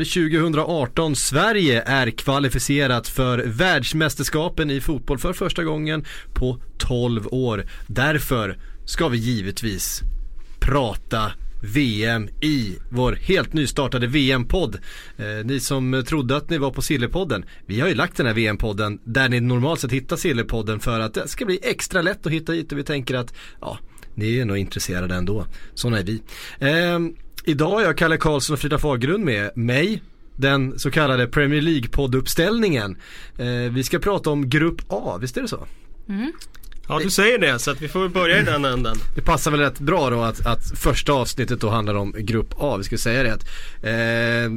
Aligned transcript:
är 0.00 0.30
2018. 0.30 1.16
Sverige 1.16 1.82
är 1.82 2.10
kvalificerat 2.10 3.08
för 3.08 3.38
världsmästerskapen 3.46 4.70
i 4.70 4.80
fotboll 4.80 5.18
för 5.18 5.32
första 5.32 5.64
gången 5.64 6.04
på 6.34 6.62
12 6.78 7.26
år. 7.30 7.64
Därför 7.86 8.58
ska 8.84 9.08
vi 9.08 9.18
givetvis 9.18 10.00
prata 10.60 11.32
VM 11.62 12.28
i 12.40 12.76
vår 12.90 13.12
helt 13.12 13.52
nystartade 13.52 14.06
VM-podd. 14.06 14.78
Eh, 15.16 15.44
ni 15.44 15.60
som 15.60 16.04
trodde 16.06 16.36
att 16.36 16.50
ni 16.50 16.58
var 16.58 16.70
på 16.70 16.82
Sillepodden, 16.82 17.44
vi 17.66 17.80
har 17.80 17.88
ju 17.88 17.94
lagt 17.94 18.16
den 18.16 18.26
här 18.26 18.34
VM-podden 18.34 18.98
där 19.04 19.28
ni 19.28 19.40
normalt 19.40 19.80
sett 19.80 19.92
hittar 19.92 20.16
Sillepodden 20.16 20.80
för 20.80 21.00
att 21.00 21.14
det 21.14 21.28
ska 21.28 21.44
bli 21.44 21.58
extra 21.62 22.02
lätt 22.02 22.26
att 22.26 22.32
hitta 22.32 22.52
hit 22.52 22.72
och 22.72 22.78
vi 22.78 22.84
tänker 22.84 23.14
att 23.14 23.34
ja, 23.60 23.78
ni 24.14 24.38
är 24.38 24.44
nog 24.44 24.56
intresserade 24.56 25.14
ändå. 25.14 25.46
Sådana 25.74 25.98
är 25.98 26.04
vi. 26.04 26.22
Eh, 26.58 26.98
idag 27.48 27.70
har 27.70 27.82
jag 27.82 27.98
Kalle 27.98 28.16
Karlsson 28.16 28.54
och 28.54 28.60
Frida 28.60 28.78
Fagerlund 28.78 29.24
med 29.24 29.56
mig 29.56 30.02
den 30.36 30.78
så 30.78 30.90
kallade 30.90 31.26
Premier 31.26 31.60
League-podduppställningen. 31.60 32.96
Eh, 33.38 33.72
vi 33.72 33.84
ska 33.84 33.98
prata 33.98 34.30
om 34.30 34.48
Grupp 34.48 34.82
A, 34.88 35.18
visst 35.20 35.36
är 35.36 35.42
det 35.42 35.48
så? 35.48 35.66
Mm. 36.08 36.32
Ja 36.88 36.98
du 36.98 37.10
säger 37.10 37.38
det 37.38 37.58
så 37.58 37.70
att 37.70 37.82
vi 37.82 37.88
får 37.88 38.08
börja 38.08 38.40
i 38.40 38.44
den 38.44 38.64
änden. 38.64 38.96
Det 39.14 39.22
passar 39.22 39.50
väl 39.50 39.60
rätt 39.60 39.80
bra 39.80 40.10
då 40.10 40.22
att, 40.22 40.46
att 40.46 40.78
första 40.78 41.12
avsnittet 41.12 41.60
då 41.60 41.68
handlar 41.68 41.94
om 41.94 42.14
Grupp 42.18 42.54
A. 42.58 42.76
Vi 42.76 42.84
ska 42.84 42.98
säga 42.98 43.22
det 43.22 43.32
att 43.32 43.44
eh, 43.82 44.50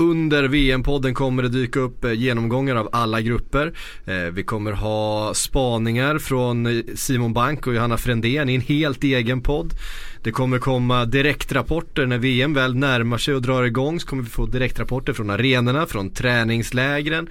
under 0.00 0.44
VM-podden 0.44 1.14
kommer 1.14 1.42
det 1.42 1.48
dyka 1.48 1.80
upp 1.80 2.04
eh, 2.04 2.12
genomgångar 2.12 2.76
av 2.76 2.88
alla 2.92 3.20
grupper. 3.20 3.72
Eh, 4.04 4.14
vi 4.14 4.42
kommer 4.42 4.72
ha 4.72 5.34
spaningar 5.34 6.18
från 6.18 6.82
Simon 6.94 7.32
Bank 7.32 7.66
och 7.66 7.74
Johanna 7.74 7.96
Frändén 7.98 8.48
i 8.48 8.54
en 8.54 8.60
helt 8.60 9.04
egen 9.04 9.42
podd. 9.42 9.74
Det 10.22 10.32
kommer 10.32 10.58
komma 10.58 11.04
direktrapporter 11.04 12.06
när 12.06 12.18
VM 12.18 12.54
väl 12.54 12.74
närmar 12.74 13.18
sig 13.18 13.34
och 13.34 13.42
drar 13.42 13.62
igång 13.62 14.00
så 14.00 14.06
kommer 14.06 14.22
vi 14.22 14.28
få 14.28 14.46
direktrapporter 14.46 15.12
från 15.12 15.30
arenorna, 15.30 15.86
från 15.86 16.10
träningslägren. 16.10 17.28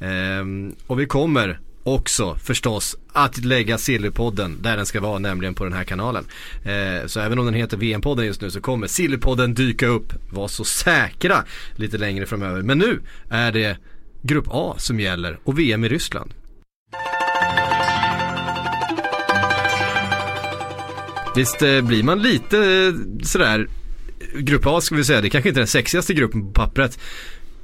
Ehm, 0.00 0.74
och 0.86 1.00
vi 1.00 1.06
kommer 1.06 1.60
också 1.82 2.34
förstås 2.34 2.96
att 3.12 3.44
lägga 3.44 3.78
Sillypodden 3.78 4.56
där 4.62 4.76
den 4.76 4.86
ska 4.86 5.00
vara, 5.00 5.18
nämligen 5.18 5.54
på 5.54 5.64
den 5.64 5.72
här 5.72 5.84
kanalen. 5.84 6.24
Eh, 6.64 7.06
så 7.06 7.20
även 7.20 7.38
om 7.38 7.44
den 7.44 7.54
heter 7.54 7.76
VM-podden 7.76 8.26
just 8.26 8.40
nu 8.40 8.50
så 8.50 8.60
kommer 8.60 8.86
Sillypodden 8.86 9.54
dyka 9.54 9.86
upp, 9.86 10.12
var 10.30 10.48
så 10.48 10.64
säkra 10.64 11.44
lite 11.76 11.98
längre 11.98 12.26
framöver. 12.26 12.62
Men 12.62 12.78
nu 12.78 13.00
är 13.28 13.52
det 13.52 13.76
Grupp 14.22 14.46
A 14.50 14.74
som 14.78 15.00
gäller 15.00 15.38
och 15.44 15.58
VM 15.58 15.84
i 15.84 15.88
Ryssland. 15.88 16.34
Visst 21.36 21.62
eh, 21.62 21.80
blir 21.80 22.02
man 22.02 22.22
lite 22.22 22.58
eh, 22.58 23.24
sådär 23.24 23.68
Grupp 24.38 24.66
A 24.66 24.80
ska 24.80 24.94
vi 24.94 25.04
säga, 25.04 25.20
det 25.20 25.26
är 25.26 25.30
kanske 25.30 25.48
inte 25.48 25.58
är 25.58 25.62
den 25.62 25.68
sexigaste 25.68 26.14
gruppen 26.14 26.46
på 26.46 26.52
pappret. 26.52 26.98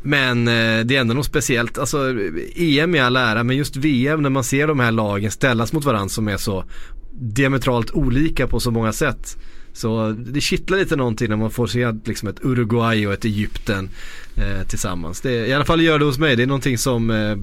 Men 0.02 0.48
eh, 0.48 0.80
det 0.84 0.96
är 0.96 1.00
ändå 1.00 1.14
något 1.14 1.26
speciellt. 1.26 1.78
Alltså 1.78 2.14
EM 2.56 2.94
i 2.94 3.00
all 3.00 3.16
ära, 3.16 3.44
men 3.44 3.56
just 3.56 3.76
VM 3.76 4.22
när 4.22 4.30
man 4.30 4.44
ser 4.44 4.66
de 4.66 4.80
här 4.80 4.92
lagen 4.92 5.30
ställas 5.30 5.72
mot 5.72 5.84
varandra 5.84 6.08
som 6.08 6.28
är 6.28 6.36
så 6.36 6.64
diametralt 7.12 7.90
olika 7.90 8.46
på 8.46 8.60
så 8.60 8.70
många 8.70 8.92
sätt. 8.92 9.36
Så 9.72 10.10
det 10.10 10.40
kittlar 10.40 10.78
lite 10.78 10.96
någonting 10.96 11.28
när 11.28 11.36
man 11.36 11.50
får 11.50 11.66
se 11.66 11.92
liksom 12.04 12.28
ett 12.28 12.44
Uruguay 12.44 13.06
och 13.06 13.12
ett 13.12 13.24
Egypten 13.24 13.88
eh, 14.36 14.66
tillsammans. 14.68 15.20
Det, 15.20 15.46
I 15.46 15.52
alla 15.52 15.64
fall 15.64 15.82
gör 15.82 15.98
det 15.98 16.04
hos 16.04 16.18
mig, 16.18 16.36
det 16.36 16.42
är 16.42 16.46
någonting 16.46 16.78
som 16.78 17.10
eh, 17.10 17.34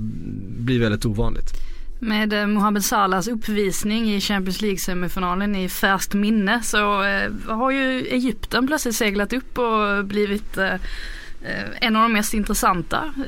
blir 0.60 0.80
väldigt 0.80 1.06
ovanligt. 1.06 1.69
Med 2.00 2.34
eh, 2.34 2.48
Mohamed 2.48 2.86
Salahs 2.86 3.28
uppvisning 3.28 4.12
i 4.12 4.22
Champions 4.22 4.62
League-semifinalen 4.62 5.56
i 5.56 5.70
färskt 5.70 6.14
minne. 6.14 6.62
Så 6.64 7.04
eh, 7.04 7.32
har 7.48 7.72
ju 7.72 8.08
Egypten 8.08 8.68
plötsligt 8.68 8.96
seglat 8.96 9.34
upp 9.34 9.58
och 9.58 10.06
blivit 10.06 10.58
Eh, 10.58 10.76
en 11.82 11.96
av 11.96 12.02
de 12.02 12.14
mest 12.14 12.34
intressanta 12.34 13.14
eh, 13.18 13.24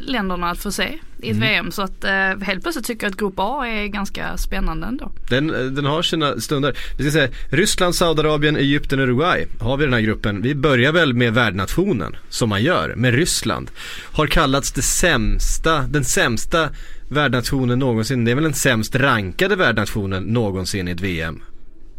länderna 0.00 0.50
att 0.50 0.58
få 0.58 0.72
se 0.72 0.98
i 1.22 1.30
ett 1.30 1.36
mm. 1.36 1.48
VM. 1.48 1.72
Så 1.72 1.82
att 1.82 2.04
eh, 2.04 2.10
helt 2.40 2.62
plötsligt 2.62 2.86
tycker 2.86 3.06
jag 3.06 3.10
att 3.10 3.18
Grupp 3.18 3.34
A 3.36 3.66
är 3.66 3.86
ganska 3.86 4.36
spännande 4.36 4.86
ändå. 4.86 5.12
Den, 5.30 5.46
den 5.46 5.84
har 5.84 6.02
sina 6.02 6.40
stunder. 6.40 6.78
Vi 6.98 7.04
ska 7.04 7.12
säga 7.12 7.28
Ryssland, 7.50 7.94
Saudiarabien, 7.94 8.56
Egypten, 8.56 9.00
Uruguay 9.00 9.46
har 9.60 9.76
vi 9.76 9.84
den 9.84 9.94
här 9.94 10.00
gruppen. 10.00 10.42
Vi 10.42 10.54
börjar 10.54 10.92
väl 10.92 11.14
med 11.14 11.34
värdnationen 11.34 12.16
som 12.28 12.48
man 12.48 12.62
gör 12.62 12.94
med 12.96 13.14
Ryssland. 13.14 13.70
Har 14.12 14.26
kallats 14.26 14.72
det 14.72 14.82
sämsta, 14.82 15.82
den 15.82 16.04
sämsta 16.04 16.68
värdnationen 17.08 17.78
någonsin. 17.78 18.24
Det 18.24 18.30
är 18.30 18.34
väl 18.34 18.44
den 18.44 18.54
sämst 18.54 18.96
rankade 18.96 19.56
värdnationen 19.56 20.22
någonsin 20.22 20.88
i 20.88 20.90
ett 20.90 21.00
VM. 21.00 21.42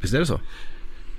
Visst 0.01 0.13
är 0.13 0.19
det 0.19 0.25
så? 0.25 0.39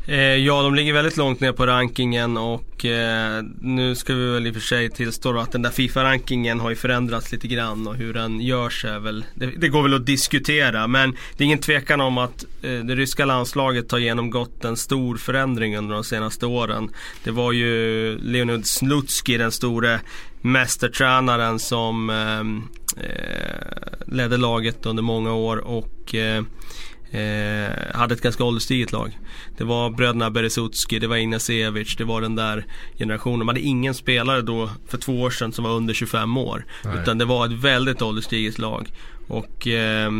Eh, 0.08 0.36
ja, 0.36 0.62
de 0.62 0.74
ligger 0.74 0.92
väldigt 0.92 1.16
långt 1.16 1.40
ner 1.40 1.52
på 1.52 1.66
rankingen 1.66 2.36
och 2.36 2.84
eh, 2.84 3.42
nu 3.60 3.94
ska 3.94 4.14
vi 4.14 4.30
väl 4.30 4.46
i 4.46 4.50
och 4.50 4.54
för 4.54 4.60
sig 4.60 4.90
tillstå 4.90 5.38
att 5.38 5.52
den 5.52 5.62
där 5.62 5.70
Fifa-rankingen 5.70 6.60
har 6.60 6.70
ju 6.70 6.76
förändrats 6.76 7.32
lite 7.32 7.48
grann 7.48 7.86
och 7.86 7.94
hur 7.94 8.14
den 8.14 8.40
görs 8.40 8.84
är 8.84 8.98
väl, 8.98 9.24
det, 9.34 9.46
det, 9.46 9.68
går 9.68 9.82
väl 9.82 9.94
att 9.94 10.06
diskutera 10.06 10.86
men 10.86 11.16
det 11.36 11.44
är 11.44 11.46
ingen 11.46 11.58
tvekan 11.58 12.00
om 12.00 12.18
att 12.18 12.44
eh, 12.62 12.70
det 12.70 12.94
ryska 12.94 13.24
landslaget 13.24 13.90
har 13.92 13.98
genomgått 13.98 14.64
en 14.64 14.76
stor 14.76 15.16
förändring 15.16 15.76
under 15.76 15.94
de 15.94 16.04
senaste 16.04 16.46
åren. 16.46 16.90
Det 17.24 17.30
var 17.30 17.52
ju 17.52 18.18
Leonid 18.18 18.66
Slutski, 18.66 19.36
den 19.36 19.52
store 19.52 20.00
mästertränaren 20.40 21.58
som 21.58 22.10
eh, 22.10 22.40
eh, 23.04 24.06
ledde 24.06 24.36
laget 24.36 24.86
under 24.86 25.02
många 25.02 25.32
år 25.32 25.56
och 25.56 26.14
eh, 26.14 26.42
Eh, 27.10 27.94
hade 27.94 28.14
ett 28.14 28.20
ganska 28.20 28.44
ålderstiget 28.44 28.92
lag. 28.92 29.18
Det 29.56 29.64
var 29.64 29.90
bröderna 29.90 30.30
Beresutski, 30.30 30.98
det 30.98 31.06
var 31.06 31.16
Ignacevic, 31.16 31.96
det 31.96 32.04
var 32.04 32.20
den 32.20 32.36
där 32.36 32.66
generationen. 32.98 33.38
Man 33.38 33.48
hade 33.48 33.60
ingen 33.60 33.94
spelare 33.94 34.42
då 34.42 34.70
för 34.88 34.98
två 34.98 35.22
år 35.22 35.30
sedan 35.30 35.52
som 35.52 35.64
var 35.64 35.70
under 35.70 35.94
25 35.94 36.36
år. 36.36 36.64
Nej. 36.84 36.98
Utan 37.02 37.18
det 37.18 37.24
var 37.24 37.46
ett 37.46 37.52
väldigt 37.52 38.02
ålderstiget 38.02 38.58
lag. 38.58 38.92
Och 39.28 39.66
eh, 39.66 40.10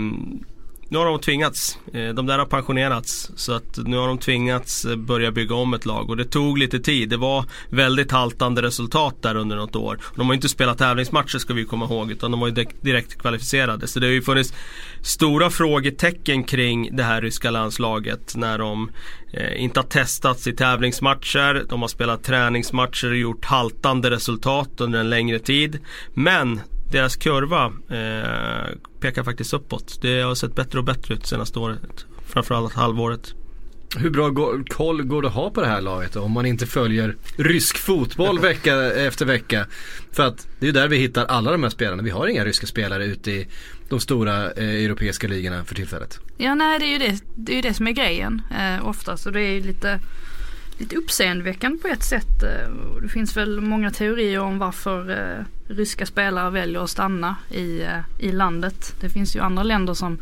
nu 0.89 0.99
har 0.99 1.07
de 1.07 1.21
tvingats. 1.21 1.79
Eh, 1.93 2.09
de 2.09 2.27
där 2.27 2.39
har 2.39 2.47
pensionerats. 2.47 3.31
Så 3.37 3.53
att 3.53 3.77
nu 3.77 3.97
har 3.97 4.09
de 4.09 4.19
tvingats 4.19 4.85
eh, 4.85 4.97
börja 4.97 5.31
bygga 5.31 5.55
om 5.55 5.75
ett 5.75 5.87
lag. 5.87 6.11
Och 6.11 6.17
det 6.17 6.25
tog 6.25 6.59
lite 6.59 6.79
tid. 6.79 7.09
Det 7.09 7.17
var 7.17 7.45
väldigt 7.71 8.13
haltande 8.13 8.63
resultat 8.63 9.23
där 9.23 9.35
under 9.35 9.57
något 9.57 9.77
år. 9.77 9.99
De 10.15 10.27
har 10.27 10.33
ju 10.33 10.37
inte 10.37 10.49
spelat 10.49 10.79
tävlingsmatcher 10.79 11.39
ska 11.39 11.55
vi 11.55 11.65
komma 11.65 11.85
ihåg. 11.85 12.11
Utan 12.11 12.31
de 12.31 12.41
var 12.41 12.49
ju 12.49 12.67
direkt 12.81 13.19
kvalificerade. 13.19 13.87
Så 13.87 14.01
det 14.01 14.07
har 14.07 14.13
ju 14.13 14.23
funnits 14.23 14.53
stora 15.03 15.51
frågetecken 15.51 16.45
kring 16.45 16.97
det 16.97 17.03
här 17.03 17.21
ryska 17.21 17.51
landslaget. 17.51 18.37
När 18.37 18.59
de 18.59 18.91
eh, 19.33 19.63
inte 19.63 19.81
har 19.81 19.87
testats 19.87 20.47
i 20.47 20.53
tävlingsmatcher. 20.53 21.65
De 21.69 21.81
har 21.81 21.89
spelat 21.89 22.25
träningsmatcher 22.25 23.11
och 23.11 23.17
gjort 23.17 23.45
haltande 23.45 24.11
resultat 24.11 24.81
under 24.81 25.01
en 25.01 25.11
längre 25.11 25.39
tid. 25.39 25.79
Men 26.15 26.61
deras 26.91 27.17
kurva 27.17 27.65
eh, 27.67 28.77
pekar 29.01 29.23
faktiskt 29.23 29.53
uppåt. 29.53 29.99
Det 30.03 30.21
har 30.21 30.35
sett 30.35 30.55
bättre 30.55 30.79
och 30.79 30.85
bättre 30.85 31.15
ut 31.15 31.27
senaste 31.27 31.59
året. 31.59 32.07
Framförallt 32.27 32.75
halvåret. 32.75 33.35
Hur 33.97 34.11
bra 34.11 34.31
koll 34.69 35.03
går 35.03 35.23
det 35.23 35.29
att 35.29 35.35
ha 35.35 35.51
på 35.51 35.61
det 35.61 35.67
här 35.67 35.81
laget 35.81 36.13
då, 36.13 36.21
om 36.21 36.33
man 36.33 36.47
inte 36.47 36.67
följer 36.67 37.17
rysk 37.37 37.79
fotboll 37.79 38.39
vecka 38.39 38.93
efter 38.93 39.27
vecka? 39.27 39.67
För 40.13 40.27
att 40.27 40.49
det 40.59 40.65
är 40.65 40.67
ju 40.67 40.73
där 40.73 40.89
vi 40.89 40.97
hittar 40.97 41.25
alla 41.25 41.53
de 41.53 41.63
här 41.63 41.71
spelarna. 41.71 42.03
Vi 42.03 42.11
har 42.11 42.27
inga 42.27 42.45
ryska 42.45 42.67
spelare 42.67 43.05
ute 43.05 43.31
i 43.31 43.47
de 43.89 44.01
stora 44.01 44.51
eh, 44.53 44.85
europeiska 44.85 45.29
ligorna 45.29 45.65
för 45.65 45.75
tillfället. 45.75 46.21
Ja 46.37 46.55
nej 46.55 46.79
det 46.79 46.85
är 46.85 46.93
ju 46.93 46.99
det, 46.99 47.19
det, 47.37 47.53
är 47.53 47.57
ju 47.57 47.63
det 47.63 47.75
som 47.75 47.87
är 47.87 47.93
grejen 47.93 48.43
eh, 48.59 48.89
oftast 48.89 49.27
och 49.27 49.33
det 49.33 49.41
är 49.41 49.53
ju 49.53 49.61
lite 49.61 50.01
lite 50.79 50.97
uppseendeväckande 50.97 51.79
på 51.79 51.89
ett 51.89 52.03
sätt. 52.03 52.43
Eh, 52.43 53.01
det 53.03 53.09
finns 53.09 53.37
väl 53.37 53.61
många 53.61 53.91
teorier 53.91 54.41
om 54.41 54.59
varför 54.59 55.11
eh, 55.11 55.45
ryska 55.75 56.07
spelare 56.07 56.51
väljer 56.51 56.85
att 56.85 56.91
stanna 56.91 57.37
i, 57.51 57.83
eh, 57.83 58.01
i 58.19 58.33
landet. 58.33 58.95
Det 59.01 59.09
finns 59.09 59.37
ju 59.37 59.41
andra 59.41 59.63
länder 59.63 59.95
som, 59.95 60.19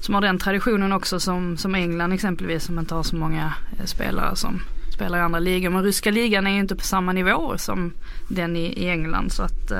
som 0.00 0.14
har 0.14 0.20
den 0.20 0.38
traditionen 0.38 0.92
också 0.92 1.20
som, 1.20 1.56
som 1.56 1.74
England 1.74 2.12
exempelvis 2.12 2.64
som 2.64 2.78
inte 2.78 2.94
har 2.94 3.02
så 3.02 3.16
många 3.16 3.54
spelare 3.84 4.36
som 4.36 4.60
spelar 4.94 5.18
i 5.18 5.22
andra 5.22 5.38
ligor. 5.38 5.70
Men 5.70 5.82
ryska 5.82 6.10
ligan 6.10 6.46
är 6.46 6.50
ju 6.50 6.60
inte 6.60 6.76
på 6.76 6.84
samma 6.84 7.12
nivå 7.12 7.58
som 7.58 7.92
den 8.28 8.56
i, 8.56 8.66
i 8.66 8.88
England 8.88 9.32
så 9.32 9.42
att 9.42 9.72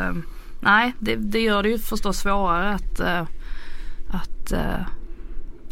nej 0.60 0.92
det, 0.98 1.16
det, 1.16 1.40
gör 1.40 1.62
det 1.62 1.68
ju 1.68 1.78
förstås 1.78 2.18
svårare 2.18 2.74
att, 2.74 3.00
att 4.10 4.52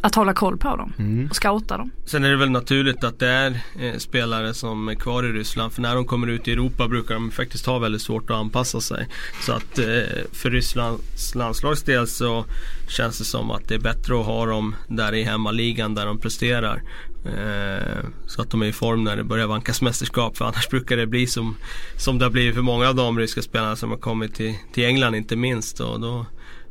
att 0.04 0.14
hålla 0.14 0.34
koll 0.34 0.58
på 0.58 0.76
dem 0.76 0.92
mm. 0.98 1.26
och 1.30 1.36
scouta 1.36 1.76
dem. 1.76 1.90
Sen 2.04 2.24
är 2.24 2.30
det 2.30 2.36
väl 2.36 2.50
naturligt 2.50 3.04
att 3.04 3.18
det 3.18 3.28
är 3.28 3.60
eh, 3.80 3.96
spelare 3.98 4.54
som 4.54 4.88
är 4.88 4.94
kvar 4.94 5.24
i 5.24 5.32
Ryssland. 5.32 5.72
För 5.72 5.82
när 5.82 5.94
de 5.94 6.04
kommer 6.04 6.26
ut 6.26 6.48
i 6.48 6.52
Europa 6.52 6.88
brukar 6.88 7.14
de 7.14 7.30
faktiskt 7.30 7.66
ha 7.66 7.78
väldigt 7.78 8.02
svårt 8.02 8.30
att 8.30 8.36
anpassa 8.36 8.80
sig. 8.80 9.08
Så 9.40 9.52
att 9.52 9.78
eh, 9.78 9.84
för 10.32 10.50
Rysslands 10.50 11.34
landslags 11.34 11.82
del 11.82 12.06
så 12.06 12.44
känns 12.88 13.18
det 13.18 13.24
som 13.24 13.50
att 13.50 13.68
det 13.68 13.74
är 13.74 13.78
bättre 13.78 14.20
att 14.20 14.26
ha 14.26 14.46
dem 14.46 14.74
där 14.88 15.14
i 15.14 15.22
hemmaligan 15.22 15.94
där 15.94 16.06
de 16.06 16.18
presterar. 16.18 16.82
Eh, 17.24 18.04
så 18.26 18.42
att 18.42 18.50
de 18.50 18.62
är 18.62 18.66
i 18.66 18.72
form 18.72 19.04
när 19.04 19.16
det 19.16 19.24
börjar 19.24 19.46
vankas 19.46 19.82
mästerskap. 19.82 20.36
För 20.36 20.44
annars 20.44 20.68
brukar 20.68 20.96
det 20.96 21.06
bli 21.06 21.26
som, 21.26 21.56
som 21.96 22.18
det 22.18 22.24
har 22.24 22.30
blivit 22.30 22.54
för 22.54 22.62
många 22.62 22.88
av 22.88 22.94
de 22.94 23.18
ryska 23.18 23.42
spelarna 23.42 23.76
som 23.76 23.90
har 23.90 23.98
kommit 23.98 24.34
till, 24.34 24.54
till 24.72 24.84
England 24.84 25.14
inte 25.14 25.36
minst. 25.36 25.80
Och 25.80 26.00
då 26.00 26.26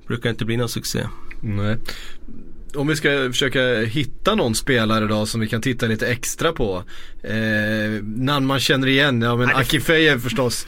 brukar 0.08 0.24
det 0.24 0.30
inte 0.30 0.46
bli 0.46 0.58
någon 0.58 0.70
succé. 0.70 1.08
Nej 1.42 1.78
om 2.76 2.88
vi 2.88 2.96
ska 2.96 3.10
försöka 3.32 3.80
hitta 3.80 4.36
någon 4.36 4.56
spelare 4.56 5.08
då 5.08 5.26
som 5.26 5.42
vi 5.42 5.48
kan 5.48 5.62
titta 5.62 5.86
lite 5.86 6.08
extra 6.08 6.52
på. 6.52 6.84
Eh, 7.24 8.04
namn 8.04 8.46
man 8.46 8.60
känner 8.60 8.88
igen, 8.88 9.22
ja 9.22 9.36
men 9.36 9.50
Akifejev 9.50 10.20
förstås. 10.20 10.68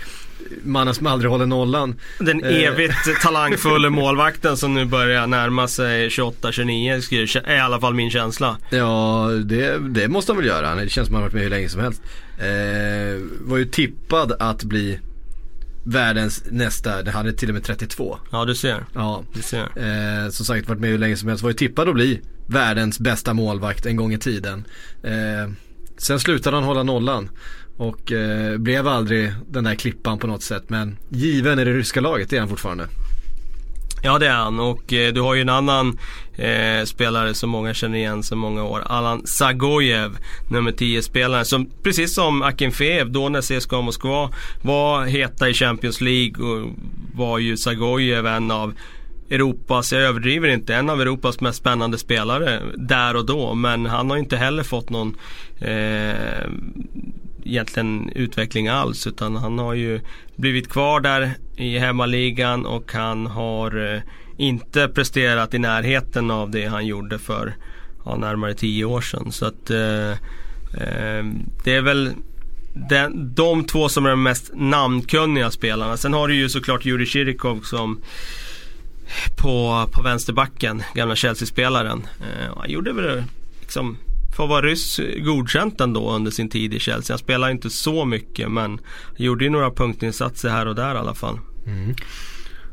Mannen 0.63 0.93
som 0.93 1.07
aldrig 1.07 1.31
håller 1.31 1.45
nollan. 1.45 1.95
Den 2.19 2.43
Eh. 2.43 2.63
evigt 2.63 3.21
talangfulla 3.21 3.89
målvakten 3.89 4.57
som 4.57 4.73
nu 4.73 4.85
börjar 4.85 5.27
närma 5.27 5.67
sig 5.67 6.09
28-29 6.09 7.41
är 7.45 7.55
i 7.55 7.59
alla 7.59 7.79
fall 7.79 7.93
min 7.93 8.11
känsla. 8.11 8.57
Ja, 8.69 9.29
det, 9.45 9.77
det 9.89 10.07
måste 10.07 10.31
han 10.31 10.37
väl 10.37 10.47
göra. 10.47 10.75
Det 10.75 10.89
känns 10.89 11.07
som 11.07 11.15
att 11.15 11.21
han 11.21 11.23
har 11.23 11.29
varit 11.29 11.33
med 11.33 11.43
hur 11.43 11.49
länge 11.49 11.69
som 11.69 11.81
helst. 11.81 12.01
Eh, 12.37 13.21
var 13.41 13.57
ju 13.57 13.65
tippad 13.65 14.31
att 14.39 14.63
bli 14.63 14.99
världens 15.85 16.43
nästa, 16.49 17.11
han 17.11 17.27
är 17.27 17.31
till 17.31 17.49
och 17.49 17.53
med 17.53 17.63
32. 17.63 18.17
Ja 18.31 18.45
du 18.45 18.55
ser. 18.55 18.85
Ja, 18.93 19.23
Du 19.33 19.41
ser. 19.41 19.59
eh, 20.25 20.29
som 20.29 20.45
sagt 20.45 20.67
varit 20.67 20.79
med 20.81 20.89
hur 20.89 20.97
länge 20.97 21.17
som 21.17 21.29
helst. 21.29 21.43
Var 21.43 21.49
ju 21.49 21.53
tippad 21.55 21.89
att 21.89 21.95
bli 21.95 22.21
världens 22.47 22.99
bästa 22.99 23.33
målvakt 23.33 23.85
en 23.85 23.95
gång 23.95 24.13
i 24.13 24.17
tiden. 24.17 24.65
Eh, 25.03 25.51
sen 25.97 26.19
slutade 26.19 26.57
han 26.57 26.63
hålla 26.63 26.83
nollan. 26.83 27.29
Och 27.77 28.11
eh, 28.11 28.57
blev 28.57 28.87
aldrig 28.87 29.33
den 29.49 29.63
där 29.63 29.75
klippan 29.75 30.19
på 30.19 30.27
något 30.27 30.43
sätt. 30.43 30.63
Men 30.69 30.97
given 31.09 31.59
i 31.59 31.63
det 31.65 31.73
ryska 31.73 32.01
laget 32.01 32.33
är 32.33 32.39
han 32.39 32.49
fortfarande. 32.49 32.87
Ja 34.05 34.19
det 34.19 34.27
är 34.27 34.33
han 34.33 34.59
och 34.59 34.93
eh, 34.93 35.13
du 35.13 35.21
har 35.21 35.35
ju 35.35 35.41
en 35.41 35.49
annan 35.49 35.97
eh, 36.35 36.85
spelare 36.85 37.33
som 37.33 37.49
många 37.49 37.73
känner 37.73 37.97
igen 37.97 38.23
sedan 38.23 38.37
många 38.37 38.63
år. 38.63 38.83
Allan 38.85 39.27
Sagojev, 39.27 40.17
nummer 40.49 40.71
10-spelaren. 40.71 41.45
Som 41.45 41.69
precis 41.83 42.15
som 42.15 42.41
Akinfeev 42.41 43.11
då 43.11 43.29
när 43.29 43.41
CSKA 43.41 43.81
Moskva 43.81 44.29
var 44.61 45.05
heta 45.05 45.49
i 45.49 45.53
Champions 45.53 46.01
League 46.01 46.45
och 46.45 46.69
var 47.15 47.39
ju 47.39 47.57
Sagojev 47.57 48.27
en 48.27 48.51
av 48.51 48.73
Europas, 49.29 49.93
jag 49.93 50.01
överdriver 50.01 50.47
inte, 50.47 50.75
en 50.75 50.89
av 50.89 51.01
Europas 51.01 51.41
mest 51.41 51.57
spännande 51.57 51.97
spelare 51.97 52.61
där 52.75 53.15
och 53.15 53.25
då. 53.25 53.53
Men 53.53 53.85
han 53.85 54.09
har 54.09 54.17
inte 54.17 54.37
heller 54.37 54.63
fått 54.63 54.89
någon 54.89 55.17
eh, 55.59 56.49
egentligen 57.45 58.09
utveckling 58.15 58.67
alls. 58.67 59.07
Utan 59.07 59.35
han 59.35 59.59
har 59.59 59.73
ju 59.73 60.01
blivit 60.35 60.69
kvar 60.69 60.99
där 60.99 61.33
i 61.55 61.79
hemmaligan 61.79 62.65
och 62.65 62.93
han 62.93 63.25
har 63.25 63.93
eh, 63.93 64.01
inte 64.37 64.87
presterat 64.87 65.53
i 65.53 65.59
närheten 65.59 66.31
av 66.31 66.51
det 66.51 66.65
han 66.65 66.85
gjorde 66.85 67.19
för 67.19 67.55
ja, 68.05 68.15
närmare 68.15 68.53
tio 68.53 68.85
år 68.85 69.01
sedan. 69.01 69.31
Så 69.31 69.45
att 69.45 69.69
eh, 69.69 70.11
eh, 70.81 71.25
det 71.63 71.75
är 71.75 71.81
väl 71.81 72.11
den, 72.73 73.35
de 73.35 73.63
två 73.63 73.89
som 73.89 74.05
är 74.05 74.09
de 74.09 74.23
mest 74.23 74.51
namnkunniga 74.53 75.51
spelarna. 75.51 75.97
Sen 75.97 76.13
har 76.13 76.27
du 76.27 76.35
ju 76.35 76.49
såklart 76.49 76.85
Jurij 76.85 77.05
Kirikov 77.05 77.61
som 77.61 78.01
på, 79.37 79.87
på 79.91 80.01
vänsterbacken, 80.01 80.83
gamla 80.93 81.15
Chelsea-spelaren. 81.15 82.07
Eh, 82.21 82.57
han 82.57 82.69
gjorde 82.69 82.93
väl 82.93 83.23
liksom 83.61 83.97
för 84.35 84.43
att 84.43 84.49
vara 84.49 84.61
ryss 84.61 84.99
godkänt 85.17 85.81
ändå 85.81 86.11
under 86.11 86.31
sin 86.31 86.49
tid 86.49 86.73
i 86.73 86.79
Chelsea. 86.79 87.13
Han 87.13 87.19
spelade 87.19 87.51
inte 87.51 87.69
så 87.69 88.05
mycket 88.05 88.51
men 88.51 88.79
gjorde 89.17 89.43
ju 89.43 89.49
några 89.49 89.71
punktinsatser 89.71 90.49
här 90.49 90.65
och 90.65 90.75
där 90.75 90.95
i 90.95 90.97
alla 90.97 91.13
fall. 91.13 91.39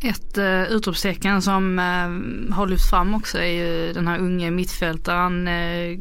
Ett 0.00 0.38
uh, 0.38 0.62
utropstecken 0.62 1.43
som 1.43 1.79
uh, 1.79 2.55
har 2.55 2.67
lyfts 2.67 2.91
fram 2.91 3.14
också 3.14 3.38
är 3.38 3.53
ju 3.53 3.93
den 3.93 4.06
här 4.06 4.19
unge 4.19 4.50
mittfältaren 4.50 5.49
uh, 5.49 5.99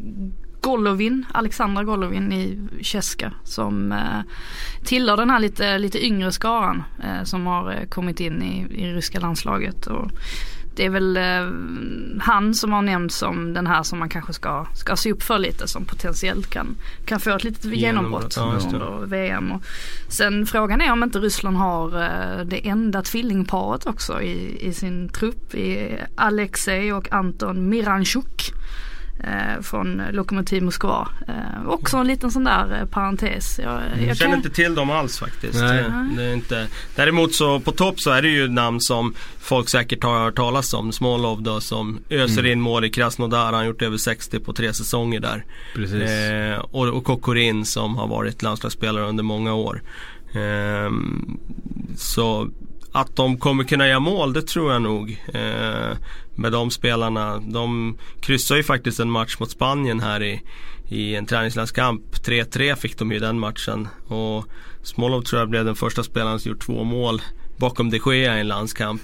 Golovin, 0.62 1.26
Alexandra 1.32 1.84
Golovin 1.84 2.32
i 2.32 2.60
Cheska 2.82 3.34
som 3.44 3.92
uh, 3.92 4.22
tillhör 4.84 5.18
den 5.18 5.30
här 5.30 5.40
lite, 5.40 5.78
lite 5.78 6.06
yngre 6.06 6.32
skaran 6.32 6.84
uh, 7.04 7.24
som 7.24 7.46
har 7.46 7.72
uh, 7.72 7.88
kommit 7.90 8.20
in 8.20 8.44
i, 8.44 8.82
i 8.84 8.94
ryska 8.94 9.20
landslaget. 9.20 9.88
Och 9.88 10.12
det 10.76 10.86
är 10.86 10.90
väl 10.90 11.18
uh, 11.18 12.22
han 12.22 12.54
som 12.54 12.74
har 12.74 12.82
nämnts 12.82 13.16
som 13.16 13.54
den 13.54 13.68
här 13.68 13.84
som 13.84 14.00
man 14.00 14.10
kanske 14.10 14.34
ska, 14.34 14.66
ska 14.76 14.96
se 14.96 15.12
upp 15.12 15.24
för 15.24 15.40
lite 15.40 15.68
som 15.68 15.86
potentiellt 15.86 16.50
kan, 16.50 16.76
kan 17.06 17.20
få 17.20 17.36
ett 17.36 17.44
litet 17.44 17.66
genombrott 17.66 18.34
Ja, 18.38 18.58
under 18.64 19.06
VM. 19.06 19.52
Och 19.52 19.64
sen 20.08 20.46
frågan 20.46 20.82
är 20.82 20.92
om 20.92 21.04
inte 21.04 21.20
Ryssland 21.20 21.58
har 21.58 21.88
uh, 21.88 22.46
det 22.46 22.68
enda 22.68 23.02
tvillingparet 23.02 23.86
också 23.86 24.22
i, 24.22 24.68
i 24.68 24.74
sin 24.74 25.10
trupp. 25.10 25.56
I 25.56 25.98
Alexej 26.16 26.94
och 26.94 27.12
Anton 27.14 27.70
Miranchuk 27.70 28.52
eh, 28.52 28.62
från 29.62 30.02
Lokomotiv 30.12 30.64
Moskva. 30.64 31.08
Eh, 31.28 31.68
också 31.68 31.98
en 31.98 32.08
liten 32.08 32.32
sån 32.32 32.44
där 32.44 32.80
eh, 32.80 32.86
parentes. 32.86 33.60
Jag, 33.64 33.74
Jag 33.74 34.08
jag 34.08 34.18
känner 34.18 34.32
kan, 34.32 34.40
inte 34.40 34.50
till 34.50 34.76
dem 34.76 34.92
alls 34.92 35.20
faktiskt. 35.20 35.60
Nej. 35.60 35.84
Det, 36.16 36.24
är 36.24 36.34
inte. 36.34 36.68
Däremot 36.96 37.36
så 37.36 37.60
på 37.60 37.72
topp 37.72 38.00
så 38.00 38.12
är 38.12 38.22
det 38.22 38.30
ju 38.30 38.48
namn 38.48 38.82
som 38.82 39.14
folk 39.40 39.70
säkert 39.70 40.04
har 40.04 40.20
hört 40.20 40.36
talas 40.36 40.74
om. 40.74 40.92
Smolov 40.92 41.42
då 41.42 41.62
som 41.62 42.00
öser 42.10 42.46
in 42.46 42.62
mål 42.62 42.86
i 42.86 42.90
Krasnodar. 42.90 43.46
Han 43.46 43.54
har 43.54 43.64
gjort 43.64 43.82
över 43.82 43.98
60 43.98 44.40
på 44.40 44.54
tre 44.54 44.74
säsonger 44.74 45.20
där. 45.20 45.46
Precis. 45.76 46.02
Eh, 46.02 46.60
och, 46.60 46.88
och 46.88 47.04
Kokorin 47.04 47.66
som 47.66 47.96
har 47.96 48.08
varit 48.08 48.42
landslagsspelare 48.42 49.06
under 49.06 49.24
många 49.24 49.54
år. 49.54 49.82
Ehm, 50.34 51.40
så 51.98 52.50
att 52.92 53.16
de 53.16 53.38
kommer 53.38 53.64
kunna 53.64 53.88
göra 53.88 54.00
mål, 54.00 54.34
det 54.34 54.42
tror 54.42 54.72
jag 54.72 54.82
nog. 54.82 55.22
Eh, 55.34 55.98
med 56.36 56.52
de 56.52 56.72
spelarna. 56.72 57.40
De 57.40 57.98
kryssar 58.20 58.56
ju 58.56 58.64
faktiskt 58.64 59.00
en 59.00 59.12
match 59.12 59.40
mot 59.40 59.52
Spanien 59.52 60.00
här 60.00 60.24
i, 60.24 60.42
i 60.90 61.16
en 61.16 61.26
träningslandskamp. 61.26 62.16
3-3 62.16 62.76
fick 62.76 62.98
de 62.98 63.12
ju 63.12 63.20
den 63.20 63.40
matchen. 63.40 63.88
Och 64.08 64.46
Smolov 64.84 65.22
tror 65.22 65.42
jag 65.42 65.50
blev 65.50 65.66
den 65.66 65.76
första 65.76 66.04
spelaren 66.04 66.40
som 66.40 66.50
gjort 66.50 66.66
två 66.66 66.84
mål 66.84 67.22
bakom 67.58 67.90
de 67.90 68.00
Gea 68.06 68.38
i 68.38 68.40
en 68.40 68.48
landskamp. 68.48 69.02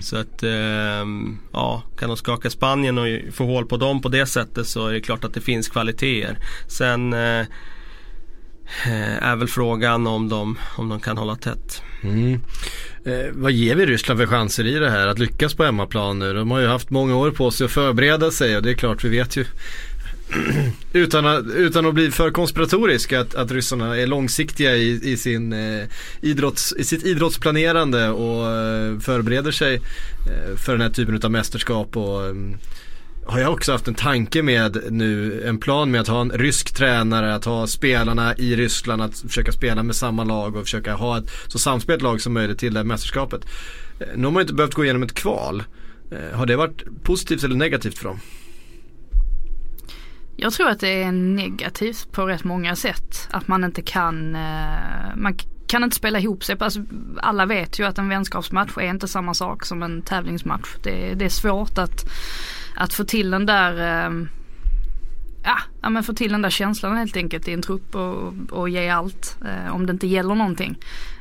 Så 0.00 0.16
att, 0.16 0.42
ehm, 0.42 1.38
ja, 1.52 1.82
kan 1.98 2.08
de 2.08 2.16
skaka 2.16 2.50
Spanien 2.50 2.98
och 2.98 3.06
få 3.32 3.44
hål 3.44 3.66
på 3.66 3.76
dem 3.76 4.02
på 4.02 4.08
det 4.08 4.26
sättet 4.26 4.66
så 4.66 4.86
är 4.86 4.92
det 4.92 5.00
klart 5.00 5.24
att 5.24 5.34
det 5.34 5.40
finns 5.40 5.68
kvaliteter. 5.68 6.38
Sen 6.68 7.12
eh, 7.12 7.40
eh, 8.86 9.22
är 9.22 9.36
väl 9.36 9.48
frågan 9.48 10.06
om 10.06 10.28
de, 10.28 10.58
om 10.76 10.88
de 10.88 11.00
kan 11.00 11.18
hålla 11.18 11.36
tätt. 11.36 11.82
Mm. 12.02 12.40
Eh, 13.04 13.32
vad 13.32 13.52
ger 13.52 13.76
vi 13.76 13.86
Ryssland 13.86 14.20
för 14.20 14.26
chanser 14.26 14.66
i 14.66 14.78
det 14.78 14.90
här 14.90 15.06
att 15.06 15.18
lyckas 15.18 15.54
på 15.54 15.64
hemmaplan 15.64 16.18
nu? 16.18 16.32
De 16.32 16.50
har 16.50 16.60
ju 16.60 16.66
haft 16.66 16.90
många 16.90 17.16
år 17.16 17.30
på 17.30 17.50
sig 17.50 17.64
att 17.64 17.70
förbereda 17.70 18.30
sig 18.30 18.56
och 18.56 18.62
det 18.62 18.70
är 18.70 18.74
klart 18.74 19.04
vi 19.04 19.08
vet 19.08 19.36
ju 19.36 19.44
utan, 20.92 21.26
att, 21.26 21.46
utan 21.46 21.86
att 21.86 21.94
bli 21.94 22.10
för 22.10 22.30
konspiratorisk 22.30 23.12
att, 23.12 23.34
att 23.34 23.50
ryssarna 23.50 23.96
är 23.96 24.06
långsiktiga 24.06 24.76
i, 24.76 25.12
i, 25.12 25.16
sin, 25.16 25.52
eh, 25.52 25.84
idrotts, 26.20 26.74
i 26.78 26.84
sitt 26.84 27.06
idrottsplanerande 27.06 28.08
och 28.08 28.50
eh, 28.50 28.98
förbereder 28.98 29.50
sig 29.50 29.74
eh, 29.74 30.56
för 30.56 30.72
den 30.72 30.80
här 30.80 30.90
typen 30.90 31.20
av 31.24 31.30
mästerskap 31.30 31.96
och 31.96 32.26
eh, 32.26 32.34
har 33.26 33.38
jag 33.38 33.52
också 33.52 33.72
haft 33.72 33.88
en 33.88 33.94
tanke 33.94 34.42
med 34.42 34.78
nu, 34.90 35.42
en 35.46 35.58
plan 35.58 35.90
med 35.90 36.00
att 36.00 36.08
ha 36.08 36.20
en 36.20 36.30
rysk 36.30 36.74
tränare, 36.74 37.34
att 37.34 37.44
ha 37.44 37.66
spelarna 37.66 38.36
i 38.36 38.56
Ryssland, 38.56 39.02
att 39.02 39.18
försöka 39.18 39.52
spela 39.52 39.82
med 39.82 39.96
samma 39.96 40.24
lag 40.24 40.56
och 40.56 40.62
försöka 40.62 40.94
ha 40.94 41.18
ett 41.18 41.30
så 41.48 41.58
samspelt 41.58 42.02
lag 42.02 42.20
som 42.20 42.32
möjligt 42.32 42.58
till 42.58 42.74
det 42.74 42.80
här 42.80 42.84
mästerskapet. 42.84 43.44
Eh, 44.00 44.06
nu 44.16 44.24
har 44.24 44.32
man 44.32 44.40
inte 44.40 44.54
behövt 44.54 44.74
gå 44.74 44.84
igenom 44.84 45.02
ett 45.02 45.14
kval. 45.14 45.62
Eh, 46.10 46.38
har 46.38 46.46
det 46.46 46.56
varit 46.56 46.82
positivt 47.02 47.44
eller 47.44 47.56
negativt 47.56 47.98
för 47.98 48.04
dem? 48.04 48.20
jag 50.36 50.52
tror 50.52 50.68
att 50.68 50.80
det 50.80 51.02
är 51.02 51.12
negativt 51.12 52.12
på 52.12 52.26
rätt 52.26 52.44
många 52.44 52.76
sätt. 52.76 53.28
Att 53.30 53.48
man 53.48 53.64
inte 53.64 53.82
kan, 53.82 54.34
eh, 54.34 55.16
man 55.16 55.36
kan 55.66 55.84
inte 55.84 55.96
spela 55.96 56.18
ihop 56.18 56.44
sig. 56.44 56.56
Alltså, 56.58 56.80
alla 57.20 57.46
vet 57.46 57.78
ju 57.78 57.84
att 57.84 57.98
en 57.98 58.08
vänskapsmatch 58.08 58.76
är 58.76 58.90
inte 58.90 59.08
samma 59.08 59.34
sak 59.34 59.64
som 59.64 59.82
en 59.82 60.02
tävlingsmatch. 60.02 60.68
Det, 60.82 61.14
det 61.14 61.24
är 61.24 61.28
svårt 61.28 61.78
att, 61.78 62.04
att 62.74 62.94
få 62.94 63.04
till 63.04 63.30
den 63.30 63.46
där 63.46 64.06
eh, 64.06 64.26
Ja, 65.44 65.58
ja 65.82 65.90
men 65.90 66.02
få 66.02 66.12
till 66.12 66.32
den 66.32 66.42
där 66.42 66.50
känslan 66.50 66.96
helt 66.96 67.16
enkelt 67.16 67.48
i 67.48 67.52
en 67.52 67.62
trupp 67.62 67.94
och, 67.94 68.34
och 68.50 68.68
ge 68.68 68.88
allt 68.88 69.36
eh, 69.44 69.74
om 69.74 69.86
det 69.86 69.92
inte 69.92 70.06
gäller 70.06 70.34
någonting. 70.34 70.78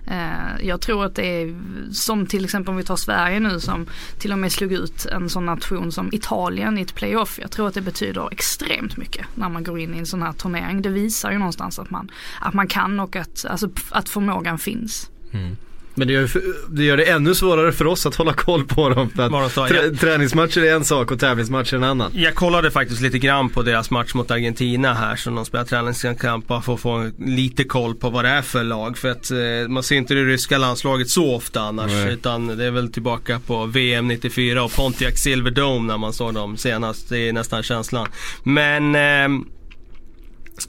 Eh, 0.08 0.66
jag 0.68 0.82
tror 0.82 1.06
att 1.06 1.16
det 1.16 1.26
är 1.26 1.56
som 1.92 2.26
till 2.26 2.44
exempel 2.44 2.72
om 2.72 2.78
vi 2.78 2.84
tar 2.84 2.96
Sverige 2.96 3.40
nu 3.40 3.60
som 3.60 3.86
till 4.20 4.32
och 4.32 4.40
med 4.40 4.52
slog 4.52 4.72
ut 4.72 5.06
en 5.06 5.30
sån 5.30 5.46
nation 5.46 5.92
som 5.92 6.10
Italien 6.14 6.78
i 6.78 6.82
ett 6.82 6.96
playoff. 6.96 7.40
Jag 7.42 7.52
tror 7.52 7.68
att 7.68 7.74
det 7.74 7.82
betyder 7.82 8.30
extremt 8.32 8.98
mycket 8.98 9.26
när 9.36 9.50
man 9.50 9.64
går 9.64 9.80
in 9.80 9.96
i 9.96 9.98
en 9.98 10.06
sån 10.06 10.22
här 10.22 10.34
turnering. 10.34 10.82
Det 10.82 10.90
visar 10.90 11.32
ju 11.32 11.38
någonstans 11.38 11.80
att 11.80 11.90
man, 11.90 12.12
att 12.40 12.54
man 12.54 12.68
kan 12.68 13.00
och 13.00 13.16
att, 13.16 13.46
alltså, 13.46 13.70
att 13.90 14.10
förmågan 14.10 14.58
finns. 14.60 15.10
Mm. 15.32 15.58
Men 15.96 16.08
det 16.08 16.14
gör, 16.14 16.30
det 16.70 16.84
gör 16.84 16.98
det 16.98 17.04
ännu 17.04 17.36
svårare 17.36 17.72
för 17.72 17.88
oss 17.88 18.06
att 18.06 18.16
hålla 18.16 18.34
koll 18.34 18.64
på 18.66 18.90
dem. 18.90 19.10
För 19.10 19.46
att 19.46 19.70
trä, 19.70 19.92
träningsmatcher 19.92 20.62
är 20.62 20.76
en 20.76 20.86
sak 20.86 21.12
och 21.12 21.20
tävlingsmatcher 21.20 21.76
en 21.76 21.84
annan. 21.84 22.12
Jag 22.16 22.36
kollade 22.36 22.72
faktiskt 22.72 23.02
lite 23.02 23.20
grann 23.20 23.50
på 23.50 23.62
deras 23.62 23.92
match 23.92 24.14
mot 24.14 24.32
Argentina 24.32 24.94
här 24.94 25.16
som 25.16 25.36
de 25.36 25.46
spelar 25.46 25.66
träningskamp 25.66 26.48
för 26.48 26.74
att 26.74 26.80
få 26.80 27.12
lite 27.18 27.64
koll 27.64 27.96
på 27.96 28.10
vad 28.10 28.26
det 28.26 28.30
är 28.30 28.42
för 28.42 28.64
lag. 28.64 28.98
För 28.98 29.10
att 29.10 29.32
eh, 29.32 29.38
man 29.70 29.84
ser 29.84 29.96
inte 29.96 30.14
det 30.14 30.24
ryska 30.24 30.58
landslaget 30.58 31.10
så 31.10 31.36
ofta 31.36 31.62
annars. 31.62 31.92
Nej. 31.92 32.14
Utan 32.14 32.58
det 32.58 32.66
är 32.66 32.72
väl 32.72 32.92
tillbaka 32.92 33.40
på 33.40 33.66
VM 33.66 34.08
94 34.08 34.64
och 34.64 34.76
Pontiac 34.76 35.18
Silverdome 35.18 35.88
när 35.88 35.98
man 35.98 36.14
såg 36.14 36.34
dem 36.34 36.58
senast. 36.58 37.10
Det 37.10 37.30
är 37.30 37.34
nästan 37.34 37.64
känslan. 37.64 38.08
Men 38.44 38.96
ehm, 38.96 39.46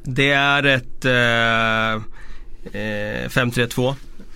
det 0.05 0.31
är 0.31 0.63
ett 0.63 1.05
eh, 1.05 1.93
eh, 2.81 3.29
5-3-2. 3.29 3.95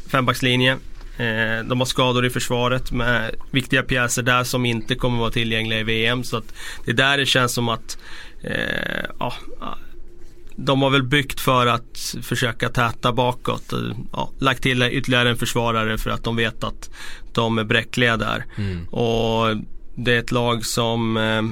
Fembackslinje. 0.08 0.78
Eh, 1.18 1.64
de 1.64 1.78
har 1.78 1.84
skador 1.84 2.26
i 2.26 2.30
försvaret 2.30 2.92
med 2.92 3.34
viktiga 3.50 3.82
pjäser 3.82 4.22
där 4.22 4.44
som 4.44 4.66
inte 4.66 4.94
kommer 4.94 5.18
vara 5.18 5.30
tillgängliga 5.30 5.80
i 5.80 5.82
VM. 5.82 6.24
Så 6.24 6.36
att 6.36 6.54
det 6.84 6.90
är 6.90 6.94
där 6.94 7.18
det 7.18 7.26
känns 7.26 7.52
som 7.52 7.68
att 7.68 7.98
eh, 8.42 9.04
ja, 9.18 9.34
de 10.56 10.82
har 10.82 10.90
väl 10.90 11.02
byggt 11.02 11.40
för 11.40 11.66
att 11.66 12.16
försöka 12.22 12.68
täta 12.68 13.12
bakåt. 13.12 13.72
Ja, 14.12 14.30
lagt 14.38 14.62
till 14.62 14.82
ytterligare 14.82 15.30
en 15.30 15.36
försvarare 15.36 15.98
för 15.98 16.10
att 16.10 16.24
de 16.24 16.36
vet 16.36 16.64
att 16.64 16.90
de 17.32 17.58
är 17.58 17.64
bräckliga 17.64 18.16
där. 18.16 18.44
Mm. 18.56 18.84
Och 18.88 19.56
det 19.94 20.14
är 20.14 20.18
ett 20.18 20.32
lag 20.32 20.66
som, 20.66 21.16
eh, 21.16 21.42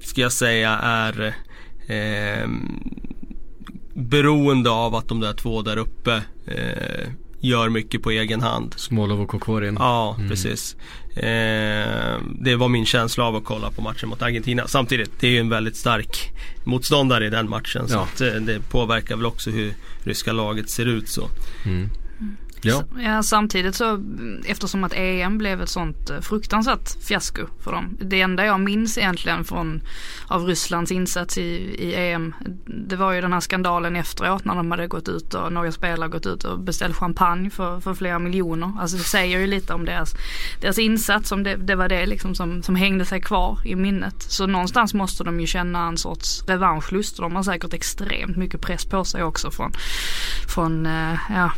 ska 0.00 0.20
jag 0.20 0.32
säga, 0.32 0.70
är 0.82 1.34
eh, 1.86 2.48
beroende 3.94 4.70
av 4.70 4.94
att 4.94 5.08
de 5.08 5.20
där 5.20 5.32
två 5.32 5.62
där 5.62 5.76
uppe 5.76 6.22
eh, 6.46 7.08
gör 7.46 7.68
mycket 7.68 8.02
på 8.02 8.10
egen 8.10 8.40
hand. 8.40 8.74
Smolov 8.76 9.20
och 9.20 9.28
Kokorin. 9.28 9.76
Ja, 9.78 10.14
mm. 10.18 10.28
precis. 10.28 10.76
Eh, 11.16 12.20
det 12.40 12.56
var 12.56 12.68
min 12.68 12.86
känsla 12.86 13.24
av 13.24 13.36
att 13.36 13.44
kolla 13.44 13.70
på 13.70 13.82
matchen 13.82 14.08
mot 14.08 14.22
Argentina. 14.22 14.66
Samtidigt, 14.66 15.10
det 15.20 15.26
är 15.26 15.30
ju 15.30 15.38
en 15.38 15.48
väldigt 15.48 15.76
stark 15.76 16.32
motståndare 16.64 17.26
i 17.26 17.30
den 17.30 17.48
matchen. 17.48 17.88
Så 17.88 17.98
att, 17.98 18.20
eh, 18.20 18.32
det 18.32 18.60
påverkar 18.70 19.16
väl 19.16 19.26
också 19.26 19.50
hur 19.50 19.74
ryska 20.04 20.32
laget 20.32 20.70
ser 20.70 20.86
ut 20.86 21.08
så. 21.08 21.28
Mm. 21.64 21.88
Ja. 22.66 22.84
ja. 22.98 23.22
samtidigt 23.22 23.74
så 23.74 24.02
eftersom 24.46 24.84
att 24.84 24.92
EM 24.96 25.38
blev 25.38 25.62
ett 25.62 25.68
sånt 25.68 26.10
eh, 26.10 26.20
fruktansvärt 26.20 27.04
fiasko 27.04 27.42
för 27.64 27.72
dem. 27.72 27.98
Det 28.00 28.20
enda 28.20 28.44
jag 28.44 28.60
minns 28.60 28.98
egentligen 28.98 29.44
från 29.44 29.82
av 30.28 30.44
Rysslands 30.44 30.92
insats 30.92 31.38
i, 31.38 31.76
i 31.78 31.94
EM 31.94 32.34
det 32.66 32.96
var 32.96 33.12
ju 33.12 33.20
den 33.20 33.32
här 33.32 33.40
skandalen 33.40 33.96
efteråt 33.96 34.44
när 34.44 34.54
de 34.54 34.70
hade 34.70 34.86
gått 34.86 35.08
ut 35.08 35.34
och 35.34 35.52
några 35.52 35.72
spelare 35.72 36.08
gått 36.08 36.26
ut 36.26 36.44
och 36.44 36.58
beställt 36.58 36.96
champagne 36.96 37.50
för, 37.50 37.80
för 37.80 37.94
flera 37.94 38.18
miljoner. 38.18 38.72
Alltså 38.80 38.96
det 38.96 39.02
säger 39.02 39.38
ju 39.38 39.46
lite 39.46 39.74
om 39.74 39.84
deras, 39.84 40.14
deras 40.60 40.78
insats 40.78 41.32
om 41.32 41.42
det, 41.42 41.56
det 41.56 41.74
var 41.74 41.88
det 41.88 42.06
liksom 42.06 42.34
som, 42.34 42.62
som 42.62 42.76
hängde 42.76 43.04
sig 43.04 43.20
kvar 43.20 43.58
i 43.64 43.76
minnet. 43.76 44.22
Så 44.22 44.46
någonstans 44.46 44.94
måste 44.94 45.24
de 45.24 45.40
ju 45.40 45.46
känna 45.46 45.88
en 45.88 45.98
sorts 45.98 46.44
revanschlust. 46.48 47.16
De 47.16 47.36
har 47.36 47.42
säkert 47.42 47.74
extremt 47.74 48.36
mycket 48.36 48.60
press 48.60 48.84
på 48.84 49.04
sig 49.04 49.22
också 49.22 49.50
från, 49.50 49.72
från 50.48 50.86
eh, 50.86 51.18
ja, 51.30 51.52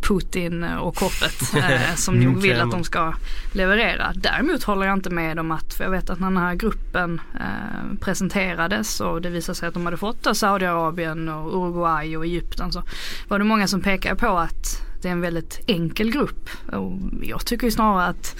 Putin 0.00 0.49
Putin 0.50 0.64
och 0.64 0.96
koppet 0.96 1.54
eh, 1.70 1.94
som 1.94 2.14
nog 2.14 2.28
mm, 2.28 2.40
vill 2.40 2.60
att 2.60 2.70
de 2.70 2.84
ska 2.84 3.14
leverera. 3.52 4.12
Däremot 4.14 4.62
håller 4.62 4.86
jag 4.86 4.96
inte 4.96 5.10
med 5.10 5.38
om 5.38 5.50
att, 5.50 5.74
för 5.74 5.84
jag 5.84 5.90
vet 5.90 6.10
att 6.10 6.20
när 6.20 6.26
den 6.26 6.36
här 6.36 6.54
gruppen 6.54 7.20
eh, 7.34 7.98
presenterades 8.00 9.00
och 9.00 9.22
det 9.22 9.30
visade 9.30 9.56
sig 9.56 9.68
att 9.68 9.74
de 9.74 9.84
hade 9.84 9.96
fått 9.96 10.22
då 10.22 10.34
Saudiarabien 10.34 11.28
och 11.28 11.56
Uruguay 11.56 12.16
och 12.16 12.24
Egypten 12.24 12.72
så 12.72 12.82
var 13.28 13.38
det 13.38 13.44
många 13.44 13.66
som 13.66 13.80
pekade 13.80 14.16
på 14.16 14.38
att 14.38 14.82
det 15.02 15.08
är 15.08 15.12
en 15.12 15.20
väldigt 15.20 15.60
enkel 15.66 16.10
grupp. 16.10 16.50
Och 16.72 16.92
jag 17.22 17.46
tycker 17.46 17.64
ju 17.64 17.70
snarare 17.70 18.04
att 18.06 18.36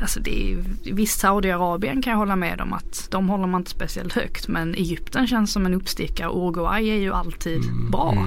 Alltså 0.00 0.20
det 0.20 0.52
är, 0.52 0.64
visst 0.92 1.20
Saudiarabien 1.20 2.02
kan 2.02 2.10
jag 2.10 2.18
hålla 2.18 2.36
med 2.36 2.60
om 2.60 2.72
att 2.72 3.08
de 3.10 3.28
håller 3.28 3.46
man 3.46 3.60
inte 3.60 3.70
speciellt 3.70 4.12
högt 4.12 4.48
men 4.48 4.74
Egypten 4.74 5.26
känns 5.26 5.52
som 5.52 5.66
en 5.66 5.74
uppstickare. 5.74 6.28
Uruguay 6.28 6.90
är 6.90 6.96
ju 6.96 7.12
alltid 7.12 7.64
mm. 7.64 7.90
bra. 7.90 8.26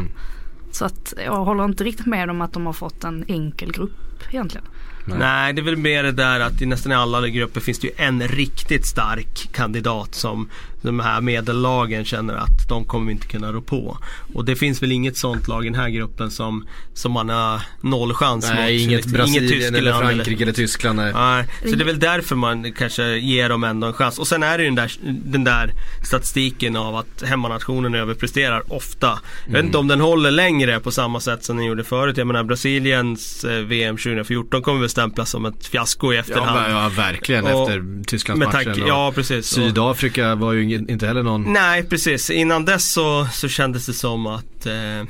Så 0.73 0.85
att 0.85 1.13
jag 1.25 1.45
håller 1.45 1.65
inte 1.65 1.83
riktigt 1.83 2.05
med 2.05 2.29
om 2.29 2.41
att 2.41 2.53
de 2.53 2.65
har 2.65 2.73
fått 2.73 3.03
en 3.03 3.25
enkel 3.27 3.71
grupp 3.71 4.23
egentligen. 4.29 4.65
Nej. 5.05 5.17
Nej. 5.19 5.53
det 5.53 5.61
är 5.61 5.63
väl 5.63 5.77
mer 5.77 6.03
det 6.03 6.11
där 6.11 6.39
att 6.39 6.61
i 6.61 6.65
nästan 6.65 6.91
alla 6.91 7.27
grupper 7.27 7.61
finns 7.61 7.79
det 7.79 7.87
ju 7.87 7.93
en 7.97 8.27
riktigt 8.27 8.85
stark 8.85 9.49
kandidat 9.51 10.15
som 10.15 10.49
de 10.83 10.99
här 10.99 11.21
medellagen 11.21 12.05
känner 12.05 12.33
att 12.33 12.69
de 12.69 12.85
kommer 12.85 13.11
inte 13.11 13.27
kunna 13.27 13.51
rå 13.51 13.61
på. 13.61 13.97
Och 14.33 14.45
det 14.45 14.55
finns 14.55 14.83
väl 14.83 14.91
inget 14.91 15.17
sånt 15.17 15.47
lag 15.47 15.65
i 15.65 15.69
den 15.69 15.79
här 15.79 15.89
gruppen 15.89 16.31
som, 16.31 16.67
som 16.93 17.11
man 17.11 17.29
har 17.29 17.61
noll 17.81 18.13
chans 18.13 18.51
nej, 18.55 18.73
mot. 18.73 18.81
Inget 18.81 19.05
Brasilien 19.05 19.43
inget 19.43 19.53
Tyskland, 19.53 19.75
eller 19.75 19.93
Frankrike 19.93 20.31
eller, 20.31 20.41
eller 20.41 20.53
Tyskland. 20.53 20.95
Nej. 20.95 21.13
nej. 21.13 21.47
Så 21.63 21.75
det 21.75 21.83
är 21.83 21.85
väl 21.85 21.99
därför 21.99 22.35
man 22.35 22.73
kanske 22.73 23.17
ger 23.17 23.49
dem 23.49 23.63
ändå 23.63 23.87
en 23.87 23.93
chans. 23.93 24.19
Och 24.19 24.27
sen 24.27 24.43
är 24.43 24.57
det 24.57 24.63
ju 24.63 24.69
den 24.69 24.75
där, 24.75 24.91
den 25.03 25.43
där 25.43 25.71
statistiken 26.05 26.75
av 26.75 26.95
att 26.95 27.23
hemmanationen 27.25 27.95
överpresterar 27.95 28.73
ofta. 28.73 29.19
Jag 29.45 29.53
vet 29.53 29.65
inte 29.65 29.77
om 29.77 29.87
den 29.87 29.99
håller 29.99 30.31
längre 30.31 30.79
på 30.79 30.91
samma 30.91 31.19
sätt 31.19 31.43
som 31.43 31.57
den 31.57 31.65
gjorde 31.65 31.83
förut. 31.83 32.17
Jag 32.17 32.27
menar 32.27 32.43
Brasiliens 32.43 33.43
eh, 33.43 33.51
VM 33.51 33.97
2014 33.97 34.61
kommer 34.61 34.79
väl 34.79 34.89
stämplas 34.89 35.29
som 35.29 35.45
ett 35.45 35.67
fiasko 35.67 36.13
i 36.13 36.17
efterhand. 36.17 36.71
Ja, 36.71 36.83
ja 36.83 36.89
verkligen 36.89 37.45
och, 37.45 37.61
efter 37.61 38.03
Tysklandsmatchen. 38.07 38.87
Ja, 38.87 39.11
precis. 39.15 39.45
Sydafrika 39.45 40.35
var 40.35 40.53
ju 40.53 40.72
inte 40.73 41.07
heller 41.07 41.23
någon... 41.23 41.53
Nej 41.53 41.83
precis, 41.83 42.29
innan 42.29 42.65
dess 42.65 42.91
så, 42.91 43.27
så 43.31 43.47
kändes 43.47 43.85
det 43.85 43.93
som 43.93 44.27
att 44.27 44.65
eh, 44.65 44.99
eh, 44.99 45.05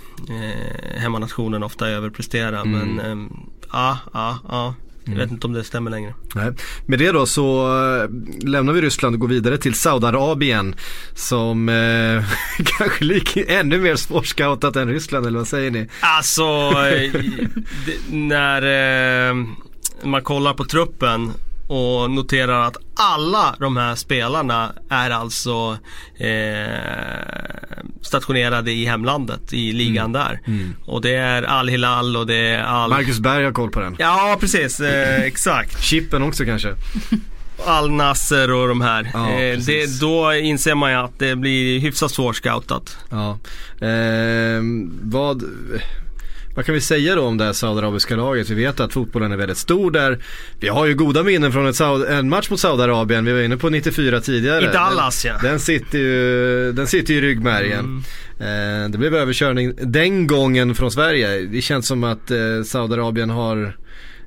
hemmanationen 0.97 1.63
ofta 1.63 1.87
överpresterar 1.87 2.61
mm. 2.61 2.95
men 2.95 2.99
eh, 2.99 3.27
ja, 3.71 3.97
ja, 4.13 4.39
ja. 4.49 4.75
Jag 5.05 5.13
vet 5.13 5.23
mm. 5.23 5.33
inte 5.33 5.47
om 5.47 5.53
det 5.53 5.63
stämmer 5.63 5.91
längre. 5.91 6.13
Nej. 6.35 6.51
Med 6.85 6.99
det 6.99 7.11
då 7.11 7.25
så 7.25 7.77
äh, 8.01 8.09
lämnar 8.49 8.73
vi 8.73 8.81
Ryssland 8.81 9.15
och 9.15 9.19
går 9.19 9.27
vidare 9.27 9.57
till 9.57 9.73
Saudiarabien 9.73 10.75
som 11.15 11.69
äh, 11.69 12.23
kanske 12.77 13.03
lik 13.05 13.37
ännu 13.37 13.77
mer 13.77 13.95
svårscoutat 13.95 14.75
än 14.75 14.87
Ryssland 14.87 15.25
eller 15.25 15.37
vad 15.37 15.47
säger 15.47 15.71
ni? 15.71 15.89
Alltså 15.99 16.71
när 18.09 19.33
man 20.03 20.21
kollar 20.21 20.53
på 20.53 20.65
truppen 20.65 21.31
och 21.73 22.11
noterar 22.11 22.67
att 22.67 22.77
alla 22.95 23.55
de 23.59 23.77
här 23.77 23.95
spelarna 23.95 24.73
är 24.89 25.09
alltså 25.09 25.77
eh, 26.17 27.83
stationerade 28.01 28.71
i 28.71 28.85
hemlandet, 28.85 29.53
i 29.53 29.71
ligan 29.71 30.05
mm. 30.05 30.21
där. 30.21 30.39
Mm. 30.47 30.75
Och 30.85 31.01
det 31.01 31.15
är 31.15 31.43
Al-Hilal 31.43 32.17
och 32.17 32.27
det 32.27 32.35
är 32.35 32.63
Al... 32.63 32.89
Marcus 32.89 33.19
Berg 33.19 33.45
har 33.45 33.51
koll 33.51 33.71
på 33.71 33.79
den. 33.79 33.95
Ja, 33.99 34.37
precis. 34.39 34.79
Eh, 34.79 35.21
exakt. 35.23 35.83
Chippen 35.83 36.23
också 36.23 36.45
kanske. 36.45 36.75
Al 37.65 37.91
Nasser 37.91 38.51
och 38.51 38.67
de 38.67 38.81
här. 38.81 39.11
Ja, 39.13 39.29
eh, 39.29 39.59
det, 39.59 39.99
då 39.99 40.33
inser 40.33 40.75
man 40.75 40.91
ju 40.91 40.97
att 40.97 41.19
det 41.19 41.35
blir 41.35 41.79
hyfsat 41.79 42.11
svårscoutat. 42.11 42.97
Ja. 43.09 43.39
Eh, 43.87 44.61
vad, 45.01 45.43
vad 46.55 46.65
kan 46.65 46.75
vi 46.75 46.81
säga 46.81 47.15
då 47.15 47.21
om 47.21 47.37
det 47.37 47.45
här 47.45 47.53
saudiarabiska 47.53 48.15
laget? 48.15 48.49
Vi 48.49 48.55
vet 48.55 48.79
att 48.79 48.93
fotbollen 48.93 49.31
är 49.31 49.37
väldigt 49.37 49.57
stor 49.57 49.91
där. 49.91 50.19
Vi 50.59 50.67
har 50.67 50.85
ju 50.85 50.93
goda 50.93 51.23
minnen 51.23 51.51
från 51.51 51.67
ett 51.67 51.79
en 52.09 52.29
match 52.29 52.49
mot 52.49 52.59
Saudiarabien. 52.59 53.25
Vi 53.25 53.33
var 53.33 53.41
inne 53.41 53.57
på 53.57 53.69
94 53.69 54.21
tidigare. 54.21 54.63
I 54.63 54.73
Dallas 54.73 55.25
ja. 55.25 55.37
Den 55.41 55.59
sitter 55.59 55.97
ju, 55.97 56.71
den 56.71 56.87
sitter 56.87 57.13
ju 57.13 57.19
i 57.19 57.21
ryggmärgen. 57.21 58.03
Mm. 58.39 58.83
Eh, 58.83 58.89
det 58.89 58.97
blev 58.97 59.15
överkörning 59.15 59.73
den 59.77 60.27
gången 60.27 60.75
från 60.75 60.91
Sverige. 60.91 61.39
Det 61.39 61.61
känns 61.61 61.87
som 61.87 62.03
att 62.03 62.31
eh, 62.31 62.63
Saudiarabien 62.65 63.29
har 63.29 63.77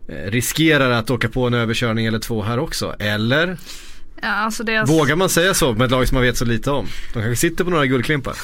eh, 0.08 0.30
riskerar 0.30 0.90
att 0.90 1.10
åka 1.10 1.28
på 1.28 1.46
en 1.46 1.54
överkörning 1.54 2.06
eller 2.06 2.18
två 2.18 2.42
här 2.42 2.58
också. 2.58 2.94
Eller? 2.98 3.56
Ja, 4.22 4.28
alltså 4.28 4.64
deras... 4.64 4.90
Vågar 4.90 5.16
man 5.16 5.28
säga 5.28 5.54
så 5.54 5.72
med 5.72 5.84
ett 5.84 5.90
lag 5.90 6.08
som 6.08 6.14
man 6.14 6.22
vet 6.22 6.36
så 6.36 6.44
lite 6.44 6.70
om? 6.70 6.86
De 7.12 7.22
kanske 7.22 7.36
sitter 7.36 7.64
på 7.64 7.70
några 7.70 7.86
guldklimpar. 7.86 8.34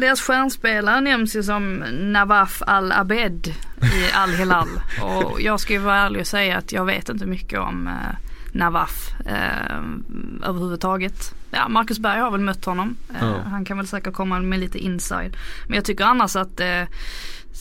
deras 0.00 0.20
stjärnspelare 0.20 1.00
nämns 1.00 1.36
ju 1.36 1.42
som 1.42 1.84
Nawaf 2.00 2.62
Al-Abed 2.66 3.46
i 3.82 4.12
Al-Hilal. 4.14 4.68
och 5.02 5.40
jag 5.40 5.60
ska 5.60 5.72
ju 5.72 5.78
vara 5.78 5.96
ärlig 5.96 6.20
och 6.20 6.26
säga 6.26 6.56
att 6.56 6.72
jag 6.72 6.84
vet 6.84 7.08
inte 7.08 7.26
mycket 7.26 7.58
om 7.58 7.86
eh, 7.86 7.92
Nawaf 8.52 9.10
eh, 9.26 9.78
överhuvudtaget. 10.48 11.34
Ja, 11.50 11.68
Marcus 11.68 11.98
Berg 11.98 12.20
har 12.20 12.30
väl 12.30 12.40
mött 12.40 12.64
honom. 12.64 12.96
Eh, 13.08 13.16
ja. 13.20 13.40
Han 13.50 13.64
kan 13.64 13.76
väl 13.76 13.86
säkert 13.86 14.14
komma 14.14 14.40
med 14.40 14.60
lite 14.60 14.78
inside. 14.78 15.36
Men 15.66 15.74
jag 15.74 15.84
tycker 15.84 16.04
annars 16.04 16.36
att 16.36 16.60
eh, 16.60 16.82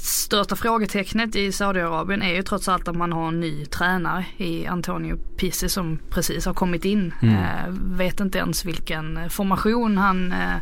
största 0.06 0.56
frågetecknet 0.56 1.36
i 1.36 1.51
Saudiarabien 1.51 2.22
är 2.22 2.36
ju 2.36 2.41
trots 2.41 2.68
allt 2.68 2.88
att 2.88 2.96
man 2.96 3.13
har 3.13 3.27
en 3.27 3.39
ny 3.39 3.65
tränare 3.65 4.25
i 4.38 4.68
Antonio 4.68 5.18
Pizzi 5.38 5.70
som 5.70 6.00
precis 6.10 6.46
har 6.46 6.53
kommit 6.53 6.86
in. 6.86 7.13
Mm. 7.22 7.36
Eh, 7.36 7.70
vet 7.98 8.20
inte 8.20 8.38
ens 8.38 8.65
vilken 8.65 9.29
formation 9.29 9.98
han, 9.98 10.32
eh, 10.32 10.58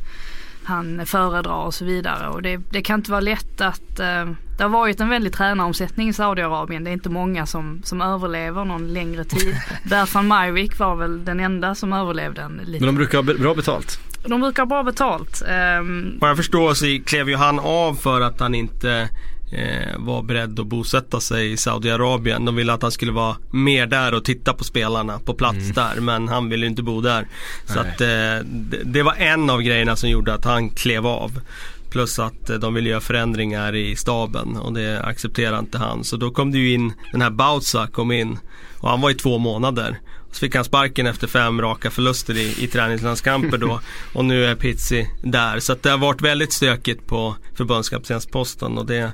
han 0.63 1.05
föredrar 1.05 1.65
och 1.65 1.73
så 1.73 1.85
vidare. 1.85 2.29
Och 2.29 2.41
det, 2.41 2.57
det 2.57 2.81
kan 2.81 2.99
inte 2.99 3.11
vara 3.11 3.21
lätt 3.21 3.61
att 3.61 3.99
eh, 3.99 4.25
det 4.57 4.63
har 4.63 4.69
varit 4.69 4.99
en 4.99 5.09
väldig 5.09 5.33
tränaromsättning 5.33 6.09
i 6.09 6.13
Saudiarabien. 6.13 6.83
Det 6.83 6.89
är 6.89 6.93
inte 6.93 7.09
många 7.09 7.45
som, 7.45 7.81
som 7.83 8.01
överlever 8.01 8.65
någon 8.65 8.93
längre 8.93 9.23
tid. 9.23 9.55
Berfan 9.83 10.27
Majvik 10.27 10.79
var 10.79 10.95
väl 10.95 11.25
den 11.25 11.39
enda 11.39 11.75
som 11.75 11.93
överlevde 11.93 12.41
en 12.41 12.57
liten. 12.57 12.71
Men 12.71 12.95
de 12.95 12.95
brukar 12.95 13.17
ha 13.17 13.33
bra 13.33 13.53
betalt. 13.53 13.99
De 14.25 14.41
brukar 14.41 14.61
ha 14.61 14.67
bra 14.67 14.83
betalt. 14.83 15.41
Um... 15.79 16.17
Vad 16.21 16.29
jag 16.29 16.37
förstår 16.37 16.73
så 16.73 16.99
klev 17.05 17.29
ju 17.29 17.35
han 17.35 17.59
av 17.59 17.95
för 17.95 18.21
att 18.21 18.39
han 18.39 18.55
inte 18.55 19.09
eh, 19.51 19.97
var 19.97 20.23
beredd 20.23 20.59
att 20.59 20.67
bosätta 20.67 21.19
sig 21.19 21.51
i 21.51 21.57
Saudiarabien. 21.57 22.45
De 22.45 22.55
ville 22.55 22.73
att 22.73 22.81
han 22.81 22.91
skulle 22.91 23.11
vara 23.11 23.35
mer 23.51 23.87
där 23.87 24.13
och 24.13 24.25
titta 24.25 24.53
på 24.53 24.63
spelarna 24.63 25.19
på 25.19 25.33
plats 25.33 25.57
mm. 25.57 25.73
där. 25.73 26.01
Men 26.01 26.27
han 26.27 26.49
ville 26.49 26.65
inte 26.65 26.83
bo 26.83 27.01
där. 27.01 27.27
Så 27.65 27.79
att, 27.79 28.01
eh, 28.01 28.47
det, 28.85 29.03
var 29.03 29.13
en 29.13 29.49
av 29.49 29.61
grejerna 29.61 29.95
som 29.95 30.09
gjorde 30.09 30.33
att 30.33 30.45
han 30.45 30.69
klev 30.69 31.07
av. 31.07 31.41
Plus 31.89 32.19
att 32.19 32.49
eh, 32.49 32.57
de 32.57 32.73
ville 32.73 32.89
göra 32.89 33.01
förändringar 33.01 33.75
i 33.75 33.95
staben 33.95 34.57
och 34.57 34.73
det 34.73 35.01
accepterade 35.01 35.59
inte 35.59 35.77
han. 35.77 36.03
Så 36.03 36.17
då 36.17 36.31
kom 36.31 36.51
det 36.51 36.57
ju 36.57 36.73
in, 36.73 36.93
den 37.11 37.21
här 37.21 37.29
Bautza 37.29 37.87
kom 37.87 38.11
in 38.11 38.39
och 38.79 38.89
han 38.89 39.01
var 39.01 39.09
i 39.09 39.13
två 39.15 39.37
månader. 39.37 39.99
Så 40.37 40.39
fick 40.39 40.55
han 40.55 40.63
sparken 40.63 41.07
efter 41.07 41.27
fem 41.27 41.61
raka 41.61 41.89
förluster 41.89 42.37
i, 42.37 42.55
i 42.63 42.67
träningslandskamper 42.67 43.57
då. 43.57 43.79
Och 44.13 44.25
nu 44.25 44.45
är 44.45 44.55
Pizzi 44.55 45.09
där. 45.23 45.59
Så 45.59 45.75
det 45.81 45.89
har 45.89 45.97
varit 45.97 46.21
väldigt 46.21 46.53
stökigt 46.53 47.05
på 47.07 47.35
förbundskaptensposten 47.55 48.77
och 48.77 48.85
det 48.85 49.11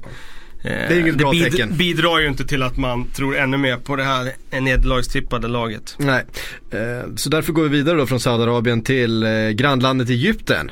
Eh, 0.66 0.72
är 0.72 1.00
inget 1.00 1.16
bra 1.18 1.32
bid- 1.32 1.44
tecken. 1.52 1.78
bidrar 1.78 2.20
ju 2.20 2.28
inte 2.28 2.46
till 2.46 2.64
att 2.64 2.78
man 2.78 3.06
tror 3.12 3.38
ännu 3.38 3.58
mer 3.58 3.78
på 3.78 3.96
det 3.96 4.04
här 4.04 4.32
nederlagstippade 4.62 5.48
laget. 5.48 5.96
Nej, 5.98 6.26
eh, 6.72 7.16
så 7.16 7.30
därför 7.30 7.54
går 7.54 7.64
vi 7.64 7.70
vidare 7.70 7.98
då 7.98 8.06
från 8.08 8.20
Saudiarabien 8.20 8.82
till 8.82 9.24
eh, 9.24 9.50
grannlandet 9.50 10.10
Egypten. 10.10 10.72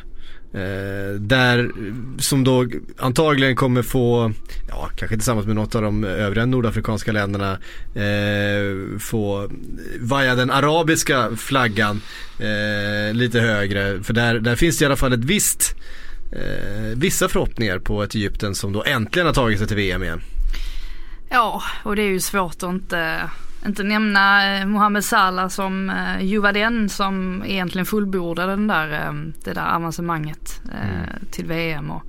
Eh, 0.54 1.14
där, 1.20 1.72
som 2.20 2.44
då 2.44 2.68
antagligen 2.98 3.56
kommer 3.56 3.82
få, 3.82 4.32
ja 4.70 4.90
kanske 4.96 5.16
tillsammans 5.16 5.48
med 5.48 5.56
något 5.56 5.76
av 5.76 5.82
de 5.82 6.04
övriga 6.04 6.46
nordafrikanska 6.46 7.12
länderna, 7.12 7.52
eh, 7.96 9.00
få 9.00 9.52
vaja 10.00 10.36
den 10.36 10.52
arabiska 10.52 11.36
flaggan 11.38 12.02
eh, 12.40 13.14
lite 13.14 13.40
högre. 13.40 14.04
För 14.04 14.14
där, 14.14 14.40
där 14.40 14.56
finns 14.56 14.78
det 14.78 14.84
i 14.84 14.86
alla 14.86 14.96
fall 14.96 15.14
ett 15.14 15.26
visst, 15.26 15.76
eh, 16.32 16.98
vissa 16.98 17.28
förhoppningar 17.28 17.80
på 17.80 18.04
ett 18.04 18.16
Egypten 18.16 18.56
som 18.56 18.74
då 18.74 18.84
äntligen 18.84 19.28
har 19.28 19.34
tagit 19.34 19.58
sig 19.58 19.68
till 19.68 19.78
VM 19.78 20.04
igen. 20.04 20.22
Ja, 21.30 21.64
och 21.84 21.96
det 21.96 22.02
är 22.02 22.10
ju 22.10 22.20
svårt 22.20 22.64
att 22.64 22.70
inte, 22.70 23.30
inte 23.66 23.84
nämna 23.84 24.56
eh, 24.58 24.66
Mohamed 24.66 25.06
Salah 25.06 25.48
som 25.48 25.90
eh, 25.90 26.26
ju 26.26 26.40
var 26.40 26.54
den 26.54 26.90
som 26.90 27.44
egentligen 27.46 27.86
fullbordade 27.86 28.52
den 28.52 28.68
där, 28.68 28.92
eh, 28.92 29.14
det 29.44 29.54
där 29.54 29.76
avancemanget 29.76 30.62
eh, 30.74 31.30
till 31.32 31.46
VM. 31.46 31.92
Och 31.92 32.04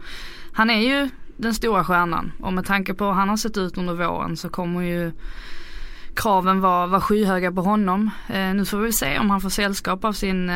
han 0.53 0.71
är 0.71 0.81
ju 0.81 1.11
den 1.37 1.55
stora 1.55 1.85
stjärnan 1.85 2.33
och 2.41 2.53
med 2.53 2.67
tanke 2.67 2.95
på 2.95 3.05
hur 3.05 3.13
han 3.13 3.29
har 3.29 3.37
sett 3.37 3.57
ut 3.57 3.79
under 3.79 3.95
våren 3.95 4.37
så 4.37 4.49
kommer 4.49 4.81
ju 4.81 5.13
kraven 6.15 6.61
vara, 6.61 6.87
vara 6.87 7.01
skyhöga 7.01 7.53
på 7.53 7.63
honom. 7.63 8.11
Nu 8.29 8.65
får 8.65 8.79
vi 8.79 8.93
se 8.93 9.19
om 9.19 9.31
han 9.31 9.41
får 9.41 9.51
sällskap 9.51 10.05
av 10.05 10.13
sin 10.13 10.51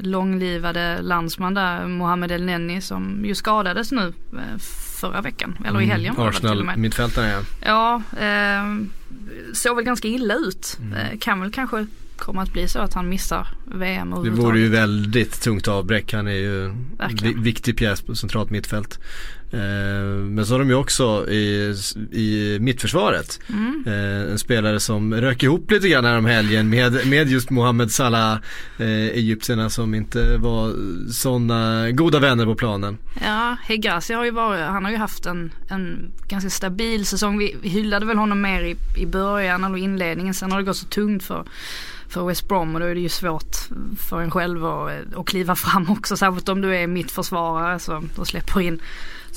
långlivade 0.00 1.02
landsman 1.02 1.54
där, 1.54 1.86
Mohamed 1.86 2.32
El 2.32 2.44
Neni 2.44 2.80
som 2.80 3.24
ju 3.24 3.34
skadades 3.34 3.92
nu 3.92 4.12
eh, 4.32 4.58
förra 5.00 5.20
veckan, 5.20 5.58
eller 5.66 5.80
i 5.80 5.86
helgen 5.86 6.14
var 6.14 6.24
det 6.24 6.30
väl 6.30 6.40
till 6.40 6.46
och 6.46 6.52
Arsenal 6.52 6.66
med. 6.66 6.78
mittfältare 6.78 7.26
ja. 7.26 7.42
Ja, 7.60 8.02
eh, 8.26 8.64
såg 9.54 9.76
väl 9.76 9.84
ganska 9.84 10.08
illa 10.08 10.34
ut. 10.34 10.78
Mm. 10.80 10.92
Eh, 10.92 11.18
kan 11.18 11.40
väl 11.40 11.52
kanske 11.52 11.86
komma 12.16 12.42
att 12.42 12.52
bli 12.52 12.68
så 12.68 12.78
att 12.78 12.94
han 12.94 13.08
missar 13.08 13.48
VM 13.64 14.10
Det 14.24 14.30
vore 14.30 14.58
ju 14.58 14.68
väldigt 14.68 15.40
tungt 15.42 15.68
avbräck. 15.68 16.12
Han 16.12 16.26
är 16.26 16.32
ju 16.32 16.74
Verkligen. 16.98 17.36
vi, 17.36 17.42
viktig 17.42 17.76
pjäs 17.76 18.02
på 18.02 18.14
centralt 18.14 18.50
mittfält. 18.50 18.98
Eh, 19.52 19.58
men 20.28 20.46
så 20.46 20.54
har 20.54 20.58
de 20.58 20.68
ju 20.68 20.74
också 20.74 21.30
i, 21.30 21.74
i 22.12 22.58
mittförsvaret 22.60 23.40
Mm. 23.48 23.84
eh, 23.86 24.32
en 24.32 24.38
spelare 24.38 24.80
som 24.80 25.14
rök 25.14 25.42
ihop 25.42 25.70
lite 25.70 25.88
grann 25.88 26.04
här 26.04 26.18
om 26.18 26.24
helgen 26.24 26.68
med, 26.70 27.06
med 27.06 27.28
just 27.28 27.50
Mohamed 27.50 27.90
Salah, 27.90 28.32
eh, 28.78 28.86
egyptierna 28.88 29.70
som 29.70 29.94
inte 29.94 30.36
var 30.36 30.74
sådana 31.12 31.90
goda 31.90 32.18
vänner 32.18 32.44
på 32.44 32.54
planen. 32.54 32.98
Ja, 33.24 33.56
Hegazi 33.62 34.14
har 34.14 34.24
ju 34.24 34.30
varit, 34.30 34.60
han 34.60 34.84
har 34.84 34.92
ju 34.92 34.98
haft 34.98 35.26
en, 35.26 35.50
en 35.68 36.10
ganska 36.28 36.50
stabil 36.50 37.06
säsong. 37.06 37.38
Vi, 37.38 37.56
vi 37.62 37.68
hyllade 37.68 38.06
väl 38.06 38.16
honom 38.18 38.40
mer 38.40 38.62
i, 38.62 38.76
i 38.96 39.06
början 39.06 39.64
eller 39.64 39.76
inledningen. 39.76 40.34
Sen 40.34 40.52
har 40.52 40.58
det 40.58 40.64
gått 40.64 40.76
så 40.76 40.86
tungt 40.86 41.22
för, 41.24 41.44
för 42.08 42.26
West 42.26 42.48
Brom 42.48 42.74
och 42.74 42.80
då 42.80 42.86
är 42.86 42.94
det 42.94 43.00
ju 43.00 43.08
svårt 43.08 43.56
för 44.08 44.20
en 44.20 44.30
själv 44.30 44.64
att, 44.66 44.90
att 45.16 45.26
kliva 45.26 45.54
fram 45.54 45.90
också. 45.90 46.16
Särskilt 46.16 46.48
om 46.48 46.60
du 46.60 46.76
är 46.76 46.86
mittförsvarare 46.86 47.78
så, 47.78 48.02
och 48.16 48.26
släpper 48.26 48.60
in 48.60 48.80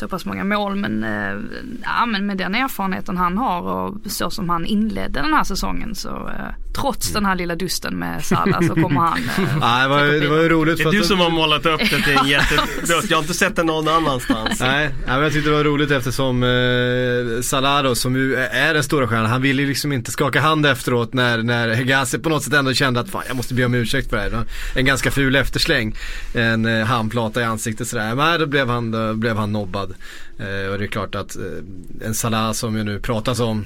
så 0.02 0.08
pass 0.08 0.26
många 0.26 0.44
mål. 0.44 0.76
Men, 0.76 1.04
eh, 1.04 1.60
ja, 1.84 2.06
men 2.06 2.26
med 2.26 2.38
den 2.38 2.56
erfarenheten 2.56 3.18
han 3.18 3.38
har 3.38 3.62
och 3.62 3.96
så 4.06 4.30
som 4.30 4.50
han 4.50 4.66
inledde 4.66 5.22
den 5.22 5.34
här 5.34 5.44
säsongen 5.44 5.96
så 5.96 6.10
eh, 6.10 6.74
trots 6.76 7.14
den 7.14 7.26
här 7.26 7.36
lilla 7.36 7.56
dusten 7.56 7.96
med 7.96 8.26
Salah 8.26 8.62
så 8.68 8.74
kommer 8.74 9.02
han 9.02 9.20
eh, 9.20 9.58
Nej, 9.60 9.84
det, 9.84 9.90
var, 9.90 10.04
det 10.04 10.28
var 10.28 10.38
ju 10.38 10.50
roligt 10.50 10.78
Det 10.78 10.84
är 10.84 10.92
du 10.92 11.04
som 11.04 11.20
har 11.20 11.30
målat 11.30 11.66
upp 11.66 11.80
det 11.80 12.02
till 12.02 12.18
en 12.18 12.28
jättedutt. 12.28 13.10
Jag 13.10 13.18
har 13.18 13.22
inte 13.22 13.34
sett 13.34 13.56
det 13.56 13.64
någon 13.64 13.88
annanstans. 13.88 14.60
Nej, 14.60 14.90
men 15.06 15.22
jag 15.22 15.34
tyckte 15.34 15.50
det 15.50 15.56
var 15.56 15.64
roligt 15.64 15.92
eftersom 15.92 16.44
eh, 16.44 17.42
Salah 17.42 17.84
då, 17.84 17.96
som 17.96 18.16
ju 18.16 18.36
är 18.36 18.74
den 18.74 18.84
stora 18.84 19.08
stjärnan, 19.08 19.26
han 19.26 19.42
ville 19.42 19.62
ju 19.62 19.68
liksom 19.68 19.94
inte 19.94 20.12
skaka 20.12 20.42
hand 20.42 20.66
efteråt 20.66 21.14
när, 21.14 21.38
när 21.38 21.70
Hegazi 21.70 22.20
på 22.20 22.30
något 22.30 22.44
sätt 22.44 22.54
ändå 22.54 22.74
kände 22.74 23.00
att 23.00 23.10
fan 23.10 23.24
jag 23.28 23.36
måste 23.36 23.54
be 23.54 23.66
om 23.66 23.74
ursäkt 23.74 24.10
för 24.10 24.18
det 24.18 24.24
här. 24.24 24.44
En 24.76 24.86
ganska 24.86 25.12
ful 25.12 25.36
eftersläng. 25.36 25.96
En 26.34 26.66
eh, 26.66 26.86
handplata 26.86 27.42
i 27.42 27.44
ansiktet 27.44 27.88
sådär. 27.88 28.16
Men 28.16 28.40
då 28.40 28.46
blev 28.46 28.70
han, 28.70 28.92
då 28.92 29.14
blev 29.14 29.38
han 29.38 29.52
nobbad. 29.52 29.91
Eh, 30.38 30.72
och 30.72 30.78
det 30.78 30.86
är 30.86 30.88
klart 30.88 31.16
att 31.16 31.36
eh, 31.36 31.44
en 32.06 32.14
Salah 32.14 32.52
som 32.52 32.78
ju 32.78 32.84
nu 32.84 33.00
pratas 33.00 33.40
om 33.40 33.66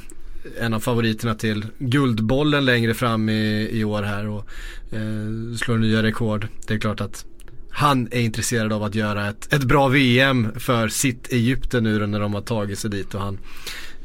en 0.59 0.73
av 0.73 0.79
favoriterna 0.79 1.35
till 1.35 1.65
Guldbollen 1.79 2.65
längre 2.65 2.93
fram 2.93 3.29
i, 3.29 3.69
i 3.71 3.83
år 3.83 4.03
här 4.03 4.27
och 4.27 4.47
eh, 4.91 5.57
slår 5.57 5.77
nya 5.77 6.03
rekord. 6.03 6.47
Det 6.67 6.73
är 6.73 6.79
klart 6.79 7.01
att 7.01 7.25
han 7.69 8.07
är 8.11 8.21
intresserad 8.21 8.73
av 8.73 8.83
att 8.83 8.95
göra 8.95 9.29
ett, 9.29 9.53
ett 9.53 9.63
bra 9.63 9.87
VM 9.87 10.51
för 10.59 10.87
sitt 10.87 11.33
Egypten 11.33 11.83
nu 11.83 12.07
när 12.07 12.19
de 12.19 12.33
har 12.33 12.41
tagit 12.41 12.79
sig 12.79 12.89
dit 12.89 13.15
och 13.15 13.21
han 13.21 13.37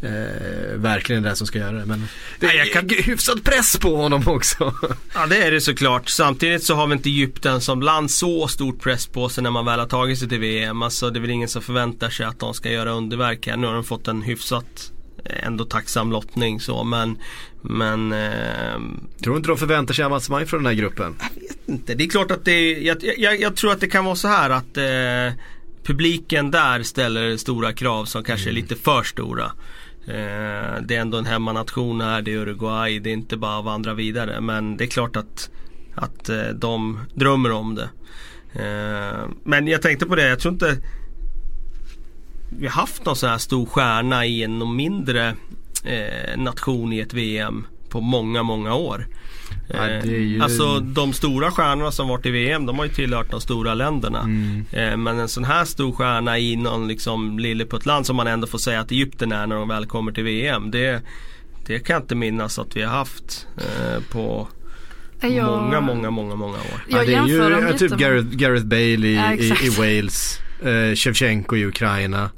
eh, 0.03 0.77
verkligen 0.77 1.23
den 1.23 1.37
som 1.37 1.47
ska 1.47 1.59
göra 1.59 1.73
det. 1.73 1.87
Men 1.87 2.09
det 2.41 2.47
Nej, 2.47 2.57
är 2.59 2.65
jag 2.65 2.73
kan- 2.73 2.89
hyfsad 3.05 3.45
press 3.45 3.77
på 3.77 3.97
honom 3.97 4.23
också. 4.29 4.75
Ja 5.15 5.27
det 5.27 5.37
är 5.43 5.51
det 5.51 5.61
såklart. 5.61 6.09
Samtidigt 6.09 6.65
så 6.65 6.75
har 6.75 6.87
vi 6.87 6.93
inte 6.93 7.09
Egypten 7.11 7.61
som 7.61 7.83
land 7.83 8.11
så 8.11 8.49
stort 8.49 8.81
press 8.83 9.07
på 9.07 9.29
sig 9.29 9.43
när 9.43 9.51
man 9.51 9.65
väl 9.65 9.79
har 9.81 9.87
tagit 9.87 10.19
sig 10.19 10.29
till 10.29 10.41
VM. 10.41 10.83
Alltså 10.83 11.11
det 11.11 11.19
är 11.19 11.21
väl 11.21 11.31
ingen 11.31 11.49
som 11.49 11.63
förväntar 11.63 12.11
sig 12.11 12.27
att 12.27 12.39
de 12.39 12.55
ska 12.55 12.71
göra 12.71 12.91
underverk 12.91 13.47
här. 13.47 13.57
Nu 13.57 13.67
har 13.67 13.75
de 13.75 13.85
fått 13.85 14.09
en 14.09 14.23
hyfsat 14.23 14.93
eh, 15.25 15.47
ändå 15.47 15.65
tacksam 15.65 16.13
lottning 16.13 16.61
så 16.61 16.85
men 16.85 17.19
Men 17.63 18.13
ehm, 18.13 19.01
Tror 19.23 19.33
du 19.35 19.37
inte 19.37 19.49
de 19.49 19.57
förväntar 19.59 19.95
sig 19.95 20.05
avancemang 20.05 20.47
från 20.47 20.63
den 20.63 20.67
här 20.73 20.81
gruppen? 20.83 21.17
inte. 21.67 21.95
Det 21.95 22.05
är 22.05 22.09
klart 22.09 22.31
att 22.31 22.45
det 22.45 22.53
är, 22.53 22.81
jag, 22.81 22.97
jag, 23.19 23.41
jag 23.41 23.57
tror 23.57 23.73
att 23.73 23.81
det 23.81 23.87
kan 23.89 24.05
vara 24.05 24.17
så 24.17 24.29
här 24.29 24.51
att 24.51 24.77
eh, 24.77 25.39
publiken 25.85 26.51
där 26.51 26.83
ställer 26.83 27.37
stora 27.37 27.73
krav 27.73 28.05
som 28.05 28.25
kanske 28.25 28.51
är 28.51 28.53
lite 28.53 28.77
för 28.77 29.03
stora. 29.03 29.53
Eh, 30.11 30.83
det 30.83 30.97
är 30.97 31.01
ändå 31.01 31.19
en 31.19 31.27
hemmanation 31.27 32.01
här, 32.01 32.23
det 32.23 32.33
är 32.33 32.37
Uruguay, 32.37 32.99
det 32.99 33.11
är 33.11 33.15
inte 33.15 33.37
bara 33.37 33.59
att 33.59 33.65
vandra 33.65 33.95
vidare. 33.95 34.41
Men 34.41 34.77
det 34.77 34.85
är 34.85 34.89
klart 34.89 35.17
att, 35.17 35.51
att 35.95 36.29
eh, 36.29 36.49
de 36.55 37.01
drömmer 37.15 37.53
om 37.53 37.75
det. 37.75 37.91
Eh, 38.53 39.29
men 39.45 39.67
jag 39.67 39.83
tänkte 39.83 40.07
på 40.07 40.15
det, 40.15 40.29
jag 40.29 40.39
tror 40.39 40.55
inte 40.55 40.77
vi 42.59 42.67
har 42.67 42.81
haft 42.81 43.05
någon 43.05 43.17
sån 43.17 43.31
här 43.31 43.39
stor 43.39 43.67
stjärna 43.67 44.27
i 44.27 44.43
en 44.43 44.77
mindre 44.77 45.35
eh, 45.85 46.39
nation 46.39 46.93
i 46.93 46.99
ett 46.99 47.15
VM 47.15 47.67
på 47.89 48.01
många, 48.01 48.43
många 48.43 48.75
år. 48.75 49.07
Ja, 49.69 49.77
är 49.79 50.05
ju- 50.07 50.37
Eh, 50.39 50.45
Alltså 50.45 50.81
de 50.81 51.13
stora 51.13 51.51
stjärnorna 51.51 51.91
som 51.93 52.09
varit 52.09 52.27
i 52.27 52.31
VM 52.31 52.67
de 52.67 52.79
har 52.79 52.85
ju 52.87 52.93
tillhört 52.93 53.31
de 53.31 53.41
stora 53.41 53.75
länderna. 53.75 54.21
Mm. 54.21 54.65
Eh, 54.73 54.97
Men 54.97 55.19
en 55.19 55.29
sån 55.29 55.45
här 55.45 55.65
stor 55.65 55.93
stjärna 55.93 56.39
i 56.39 56.57
någon 56.57 56.89
liksom 56.89 57.39
lilleputtland 57.39 58.07
som 58.07 58.17
man 58.17 58.27
ändå 58.27 58.47
får 58.47 58.59
säga 58.59 58.81
att 58.81 58.91
Egypten 58.91 59.33
är 59.33 59.47
när 59.47 59.57
de 59.57 59.69
väl 59.69 59.87
kommer 59.87 60.13
till 60.13 60.25
VM. 60.25 60.71
Det, 60.71 61.03
det 61.67 61.79
kan 61.79 61.95
jag 61.95 62.03
inte 62.03 62.15
minnas 62.15 62.59
att 62.59 62.77
vi 62.77 62.83
har 62.83 62.93
haft 62.93 63.47
eh, 63.57 64.03
på 64.13 64.49
Jag- 65.21 65.45
många, 65.47 65.81
många, 65.81 66.11
många, 66.11 66.35
många 66.35 66.55
år. 66.59 66.85
Jag 66.89 67.07
det 67.07 67.15
är 67.15 67.27
ju 67.27 67.37
ja, 67.71 67.79
typ 67.79 67.93
Gareth, 67.93 68.27
Gareth 68.37 68.65
Bale 68.67 69.07
i, 69.09 69.15
Ja, 69.17 69.33
i, 69.35 69.53
i. 69.67 69.69
Wales. 69.69 70.39
Eh, 70.63 70.95
Shevchenko 70.95 71.57
i 71.57 71.65
Ukraina. 71.67 72.31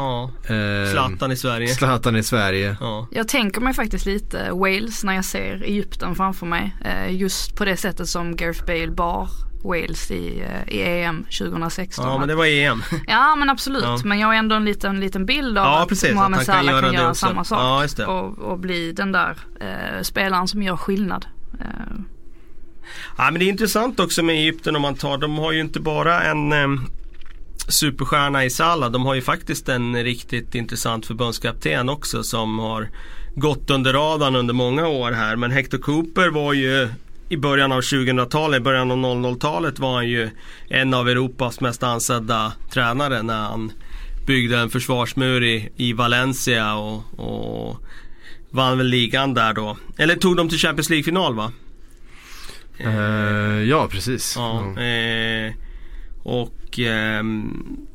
Ja, 0.00 0.30
Eh, 0.54 0.90
Zlatan 0.92 1.32
i 1.32 1.36
Sverige. 1.36 1.68
Zlatan 1.68 2.16
i 2.16 2.22
Sverige. 2.22 2.76
Ja. 2.80 3.06
Jag 3.10 3.28
tänker 3.28 3.60
mig 3.60 3.74
faktiskt 3.74 4.06
lite 4.06 4.50
Wales 4.52 5.04
när 5.04 5.14
jag 5.14 5.24
ser 5.24 5.62
Egypten 5.62 6.14
framför 6.14 6.46
mig. 6.46 6.76
Eh, 6.84 7.16
just 7.16 7.56
på 7.56 7.64
det 7.64 7.76
sättet 7.76 8.08
som 8.08 8.36
Gareth 8.36 8.64
Bale 8.66 8.90
bar 8.90 9.28
Wales 9.64 10.10
i, 10.10 10.40
eh, 10.40 10.74
i 10.74 10.82
EM 11.02 11.24
2016. 11.24 12.06
ja, 12.08 12.18
men 12.18 12.28
det 12.28 12.34
var 12.34 12.44
EM. 12.46 12.82
Ja 13.06 13.36
men 13.36 13.50
absolut, 13.50 13.82
Ja. 13.84 13.98
men 14.04 14.18
jag 14.18 14.26
har 14.26 14.34
ändå 14.34 14.56
en 14.56 14.64
liten, 14.64 15.00
liten 15.00 15.26
bild 15.26 15.58
av 15.58 15.64
Ja, 15.64 15.82
att 15.82 15.88
precis, 15.88 16.08
att 16.08 16.14
Mohamed 16.14 16.36
han 16.38 16.46
kan 16.46 16.54
Salah 16.54 16.72
göra 16.74 16.82
kan 16.86 16.94
göra 16.94 17.14
samma 17.14 17.44
sak. 17.44 17.58
Ja, 17.60 17.82
just 17.82 17.96
det. 17.96 18.06
Och, 18.06 18.38
och 18.38 18.58
bli 18.58 18.92
den 18.92 19.12
där 19.12 19.36
eh, 19.60 20.02
spelaren 20.02 20.48
som 20.48 20.62
gör 20.62 20.76
skillnad. 20.76 21.26
Eh, 21.60 21.66
Ja, 23.16 23.24
men 23.30 23.34
det 23.38 23.44
är 23.44 23.48
intressant 23.48 24.00
också 24.00 24.22
med 24.22 24.34
Egypten 24.34 24.76
om 24.76 24.82
man 24.82 24.94
tar, 24.94 25.18
de 25.18 25.38
har 25.38 25.52
ju 25.52 25.60
inte 25.60 25.80
bara 25.80 26.22
en 26.22 26.52
eh, 26.52 26.68
superstjärna 27.70 28.44
i 28.44 28.50
Salah. 28.50 28.90
De 28.90 29.06
har 29.06 29.14
ju 29.14 29.22
faktiskt 29.22 29.68
en 29.68 30.04
riktigt 30.04 30.54
intressant 30.54 31.06
förbundskapten 31.06 31.88
också 31.88 32.22
som 32.22 32.58
har 32.58 32.88
gått 33.34 33.70
under 33.70 33.92
radarn 33.92 34.36
under 34.36 34.54
många 34.54 34.88
år 34.88 35.12
här. 35.12 35.36
Men 35.36 35.50
Hector 35.50 35.78
Cooper 35.78 36.28
var 36.28 36.52
ju 36.52 36.88
i 37.28 37.36
början 37.36 37.72
av 37.72 37.80
2000-talet, 37.80 38.56
i 38.60 38.60
början 38.60 38.90
av 38.90 38.96
00-talet 38.98 39.78
var 39.78 39.94
han 39.94 40.08
ju 40.08 40.30
en 40.68 40.94
av 40.94 41.08
Europas 41.08 41.60
mest 41.60 41.82
ansedda 41.82 42.52
tränare 42.72 43.22
när 43.22 43.40
han 43.42 43.72
byggde 44.26 44.58
en 44.58 44.70
försvarsmur 44.70 45.42
i, 45.44 45.68
i 45.76 45.92
Valencia 45.92 46.74
och, 46.74 47.02
och 47.18 47.76
vann 48.50 48.78
väl 48.78 48.86
ligan 48.86 49.34
där 49.34 49.52
då. 49.52 49.76
Eller 49.96 50.16
tog 50.16 50.36
de 50.36 50.48
till 50.48 50.58
Champions 50.58 50.90
League-final 50.90 51.34
va? 51.34 51.52
Eh, 52.78 53.62
ja, 53.68 53.88
precis. 53.90 54.34
Ja, 54.36 54.60
Mm. 54.60 54.76
eh, 55.46 55.52
och 56.22 56.78
ehm, 56.78 57.86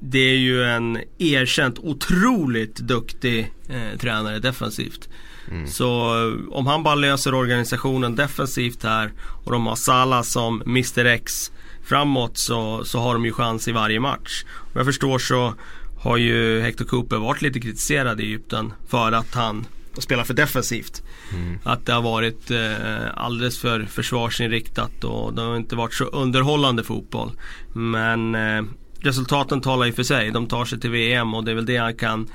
det 0.00 0.18
är 0.18 0.36
ju 0.36 0.64
en 0.64 0.98
erkänt 1.18 1.78
otroligt 1.78 2.76
duktig 2.76 3.52
eh, 3.68 3.98
tränare 3.98 4.38
defensivt. 4.38 5.08
Mm. 5.50 5.66
Så 5.66 5.86
eh, 5.86 6.54
om 6.54 6.66
han 6.66 6.82
bara 6.82 6.94
löser 6.94 7.34
organisationen 7.34 8.16
defensivt 8.16 8.82
här 8.82 9.12
och 9.44 9.52
de 9.52 9.66
har 9.66 9.76
Salah 9.76 10.22
som 10.22 10.62
Mr 10.62 11.04
X 11.04 11.52
framåt 11.84 12.38
så, 12.38 12.84
så 12.84 12.98
har 12.98 13.14
de 13.14 13.24
ju 13.24 13.32
chans 13.32 13.68
i 13.68 13.72
varje 13.72 14.00
match. 14.00 14.44
Och 14.48 14.76
jag 14.76 14.86
förstår 14.86 15.18
så 15.18 15.54
har 15.98 16.16
ju 16.16 16.60
Hector 16.60 16.84
Cooper 16.84 17.16
varit 17.16 17.42
lite 17.42 17.60
kritiserad 17.60 18.20
i 18.20 18.24
Egypten 18.24 18.72
för 18.88 19.12
att 19.12 19.34
han 19.34 19.66
spelar 20.02 20.24
för 20.24 20.34
defensivt. 20.34 21.02
Mm. 21.32 21.58
Att 21.64 21.86
det 21.86 21.92
har 21.92 22.02
varit 22.02 22.50
eh, 22.50 23.06
alldeles 23.14 23.58
för 23.58 23.84
försvarsinriktat 23.84 25.04
och 25.04 25.34
det 25.34 25.42
har 25.42 25.56
inte 25.56 25.76
varit 25.76 25.94
så 25.94 26.04
underhållande 26.04 26.84
fotboll. 26.84 27.32
Men 27.72 28.34
eh, 28.34 28.62
resultaten 29.00 29.60
talar 29.60 29.86
ju 29.86 29.92
för 29.92 30.02
sig. 30.02 30.30
De 30.30 30.46
tar 30.46 30.64
sig 30.64 30.80
till 30.80 30.90
VM 30.90 31.34
och 31.34 31.44
det 31.44 31.50
är 31.50 31.54
väl 31.54 31.66
det 31.66 31.76
han 31.76 31.96
kan 31.96 32.28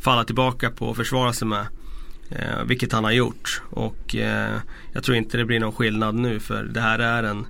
falla 0.00 0.24
tillbaka 0.24 0.70
på 0.70 0.86
och 0.86 0.96
försvara 0.96 1.32
sig 1.32 1.48
med. 1.48 1.66
Eh, 2.30 2.64
vilket 2.64 2.92
han 2.92 3.04
har 3.04 3.12
gjort. 3.12 3.62
Och 3.70 4.16
eh, 4.16 4.56
jag 4.92 5.04
tror 5.04 5.16
inte 5.16 5.36
det 5.36 5.44
blir 5.44 5.60
någon 5.60 5.72
skillnad 5.72 6.14
nu 6.14 6.40
för 6.40 6.64
det 6.64 6.80
här 6.80 6.98
är 6.98 7.22
en 7.22 7.46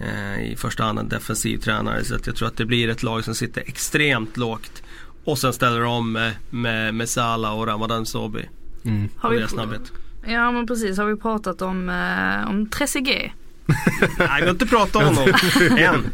eh, 0.00 0.52
i 0.52 0.56
första 0.56 0.84
hand 0.84 0.98
en 0.98 1.08
defensiv 1.08 1.58
tränare. 1.58 2.04
Så 2.04 2.14
att 2.14 2.26
jag 2.26 2.36
tror 2.36 2.48
att 2.48 2.56
det 2.56 2.64
blir 2.64 2.88
ett 2.88 3.02
lag 3.02 3.24
som 3.24 3.34
sitter 3.34 3.62
extremt 3.66 4.36
lågt. 4.36 4.82
Och 5.24 5.38
sen 5.38 5.52
ställer 5.52 5.80
de 5.80 5.92
om 5.92 6.12
med, 6.12 6.32
med, 6.50 6.94
med 6.94 7.08
Salah 7.08 7.58
och 7.58 7.66
Ramadan 7.66 8.06
Sobi. 8.06 8.48
Mm. 8.84 9.08
Har 9.16 9.30
vi, 9.30 9.48
snabbhet. 9.48 9.92
ja 10.26 10.50
men 10.50 10.66
precis, 10.66 10.98
har 10.98 11.06
vi 11.06 11.16
pratat 11.16 11.62
om, 11.62 11.88
eh, 11.88 12.50
om 12.50 12.66
Trezeguet? 12.66 13.32
Nej 14.18 14.40
vi 14.40 14.44
har 14.44 14.50
inte 14.50 14.66
pratat 14.66 14.96
om 14.96 15.16
honom 15.16 15.34
än. 15.78 16.12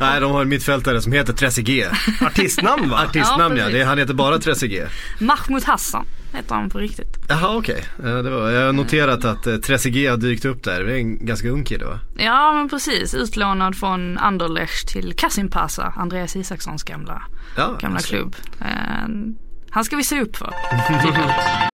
Nej, 0.00 0.20
de 0.20 0.32
har 0.32 0.42
en 0.42 0.48
mittfältare 0.48 1.00
som 1.02 1.12
heter 1.12 1.32
Trezeguet. 1.32 1.92
Artistnamn 2.20 2.90
va? 2.90 3.04
Artistnamn 3.08 3.56
Ja, 3.56 3.64
ja, 3.64 3.78
det, 3.78 3.84
han 3.84 3.98
heter 3.98 4.14
bara 4.14 4.38
Trezeguet. 4.38 4.90
Mahmoud 5.20 5.64
Hassan 5.64 6.06
heter 6.32 6.54
han 6.54 6.70
på 6.70 6.78
riktigt. 6.78 7.18
Jaha 7.28 7.56
okej, 7.56 7.84
var, 7.96 8.50
jag 8.50 8.66
har 8.66 8.72
noterat 8.72 9.24
att 9.24 9.46
eh, 9.46 9.56
Trezeguet 9.56 10.10
har 10.10 10.16
dykt 10.16 10.44
upp 10.44 10.62
där. 10.64 10.84
Det 10.84 10.92
är 10.92 10.96
en 10.96 11.26
ganska 11.26 11.48
ung 11.48 11.64
kille 11.64 11.84
va? 11.84 11.98
Ja 12.18 12.52
men 12.52 12.68
precis, 12.68 13.14
utlånad 13.14 13.76
från 13.76 14.18
Anderlecht 14.18 14.88
till 14.88 15.12
Kasimpasa, 15.16 15.92
Andreas 15.96 16.36
Isakssons 16.36 16.82
gamla, 16.82 17.22
Ja, 17.56 17.78
gamla 17.80 18.00
klubb. 18.00 18.36
Eh, 18.60 18.66
han 19.70 19.84
ska 19.84 19.96
vi 19.96 20.04
se 20.04 20.20
upp 20.20 20.36
för. 20.36 20.54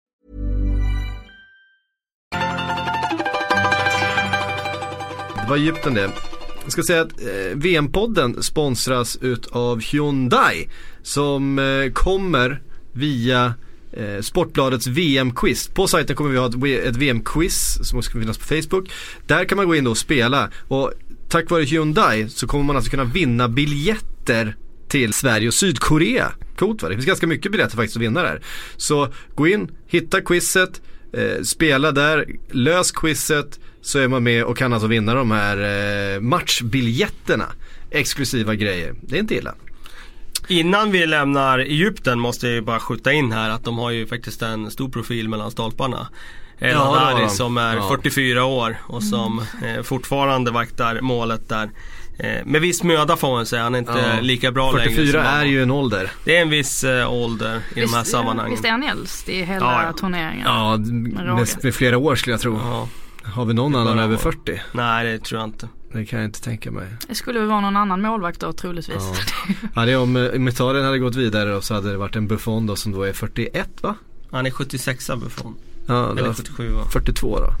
Var 5.51 5.57
Egypten 5.57 5.93
det. 5.93 6.11
Jag 6.63 6.71
ska 6.71 6.83
säga 6.83 7.01
att 7.01 7.21
eh, 7.21 7.55
VM-podden 7.55 8.43
sponsras 8.43 9.17
utav 9.21 9.81
Hyundai 9.81 10.69
som 11.03 11.59
eh, 11.59 11.91
kommer 11.93 12.61
via 12.93 13.53
eh, 13.93 14.21
Sportbladets 14.21 14.87
VM-quiz. 14.87 15.67
På 15.67 15.87
sajten 15.87 16.15
kommer 16.15 16.29
vi 16.29 16.37
ha 16.37 16.47
ett, 16.47 16.85
ett 16.87 16.95
VM-quiz 16.95 17.79
som 17.83 17.99
också 17.99 18.11
kommer 18.11 18.23
finnas 18.23 18.37
på 18.37 18.43
Facebook. 18.43 18.91
Där 19.27 19.45
kan 19.45 19.55
man 19.55 19.67
gå 19.67 19.75
in 19.75 19.87
och 19.87 19.97
spela 19.97 20.49
och 20.67 20.93
tack 21.29 21.49
vare 21.49 21.63
Hyundai 21.63 22.29
så 22.29 22.47
kommer 22.47 22.63
man 22.63 22.75
alltså 22.75 22.91
kunna 22.91 23.03
vinna 23.03 23.47
biljetter 23.47 24.55
till 24.87 25.13
Sverige 25.13 25.47
och 25.47 25.53
Sydkorea. 25.53 26.31
Coolt 26.57 26.83
va? 26.83 26.89
Det 26.89 26.95
finns 26.95 27.07
ganska 27.07 27.27
mycket 27.27 27.51
biljetter 27.51 27.75
faktiskt 27.75 27.95
att 27.95 28.03
vinna 28.03 28.23
där. 28.23 28.41
Så 28.77 29.07
gå 29.35 29.47
in, 29.47 29.71
hitta 29.87 30.21
quizet, 30.21 30.81
eh, 31.13 31.43
spela 31.43 31.91
där, 31.91 32.25
lös 32.51 32.91
quizet 32.91 33.59
så 33.81 33.99
är 33.99 34.07
man 34.07 34.23
med 34.23 34.43
och 34.43 34.57
kan 34.57 34.73
alltså 34.73 34.87
vinna 34.87 35.13
de 35.13 35.31
här 35.31 35.57
eh, 36.15 36.19
matchbiljetterna. 36.21 37.45
Exklusiva 37.91 38.55
grejer. 38.55 38.93
Det 39.01 39.15
är 39.15 39.19
inte 39.19 39.35
illa. 39.35 39.55
Innan 40.47 40.91
vi 40.91 41.05
lämnar 41.07 41.59
Egypten 41.59 42.19
måste 42.19 42.47
jag 42.47 42.55
ju 42.55 42.61
bara 42.61 42.79
skjuta 42.79 43.13
in 43.13 43.31
här 43.31 43.49
att 43.49 43.63
de 43.63 43.77
har 43.77 43.91
ju 43.91 44.07
faktiskt 44.07 44.41
en 44.41 44.71
stor 44.71 44.89
profil 44.89 45.29
mellan 45.29 45.51
stolparna. 45.51 46.07
El 46.59 46.69
Ja, 46.69 46.77
Hadari 46.77 47.29
som 47.29 47.57
är 47.57 47.75
Ja. 47.75 47.87
44 47.89 48.45
år 48.45 48.77
och 48.87 49.03
som 49.03 49.45
eh, 49.63 49.83
fortfarande 49.83 50.51
vaktar 50.51 51.01
målet 51.01 51.49
där. 51.49 51.69
Eh, 52.23 52.45
med 52.45 52.61
viss 52.61 52.83
möda 52.83 53.17
får 53.17 53.31
man 53.31 53.45
säga, 53.45 53.63
han 53.63 53.75
är 53.75 53.79
inte 53.79 53.91
Ja. 54.15 54.21
lika 54.21 54.51
bra 54.51 54.71
längre. 54.71 54.89
44 54.89 55.11
som 55.11 55.21
han 55.21 55.35
är 55.35 55.39
var. 55.39 55.45
ju 55.45 55.63
en 55.63 55.71
ålder. 55.71 56.11
Det 56.23 56.37
är 56.37 56.41
en 56.41 56.49
viss 56.49 56.83
eh, 56.83 57.11
ålder 57.13 57.61
i 57.75 57.81
de 57.81 57.93
här 57.93 58.03
sammanhangen. 58.03 58.51
visst 58.51 58.65
är 58.65 58.69
han 58.71 58.83
äldst 58.83 59.29
i 59.29 59.43
hela 59.43 59.65
Ja, 59.65 59.83
ja. 59.83 59.93
turneringen? 59.93 60.45
Ja, 60.45 60.77
med, 60.77 61.47
med 61.63 61.75
flera 61.75 61.97
år 61.97 62.15
skulle 62.15 62.33
jag 62.33 62.41
tro. 62.41 62.57
Ja. 62.63 62.87
Har 63.23 63.45
vi 63.45 63.53
någon 63.53 63.75
annan 63.75 63.99
över 63.99 64.07
vara. 64.07 64.17
40? 64.19 64.61
Nej 64.71 65.05
det 65.11 65.19
tror 65.23 65.41
jag 65.41 65.47
inte. 65.49 65.67
Det 65.93 66.05
kan 66.05 66.19
jag 66.19 66.27
inte 66.27 66.41
tänka 66.41 66.71
mig. 66.71 66.87
Det 67.07 67.15
skulle 67.15 67.39
väl 67.39 67.47
vara 67.47 67.61
någon 67.61 67.75
annan 67.77 68.01
målvakt 68.01 68.39
då 68.39 68.53
troligtvis. 68.53 68.95
Ja. 69.47 69.53
Ja, 69.75 69.85
det 69.85 69.91
är 69.91 69.97
om 69.99 70.15
eh, 70.15 70.47
Italien 70.53 70.85
hade 70.85 70.99
gått 70.99 71.15
vidare 71.15 71.55
och 71.55 71.63
så 71.63 71.73
hade 71.73 71.91
det 71.91 71.97
varit 71.97 72.15
en 72.15 72.27
Buffon 72.27 72.67
då 72.67 72.75
som 72.75 72.91
då 72.91 73.03
är 73.03 73.13
41 73.13 73.69
va? 73.81 73.95
Han 74.31 74.45
är 74.45 74.51
76 74.51 75.07
Buffon. 75.07 75.55
Ja, 75.87 76.11
Eller 76.11 76.21
var 76.27 76.33
77 76.33 76.69
va? 76.73 76.83
42 76.93 77.39
då. 77.39 77.53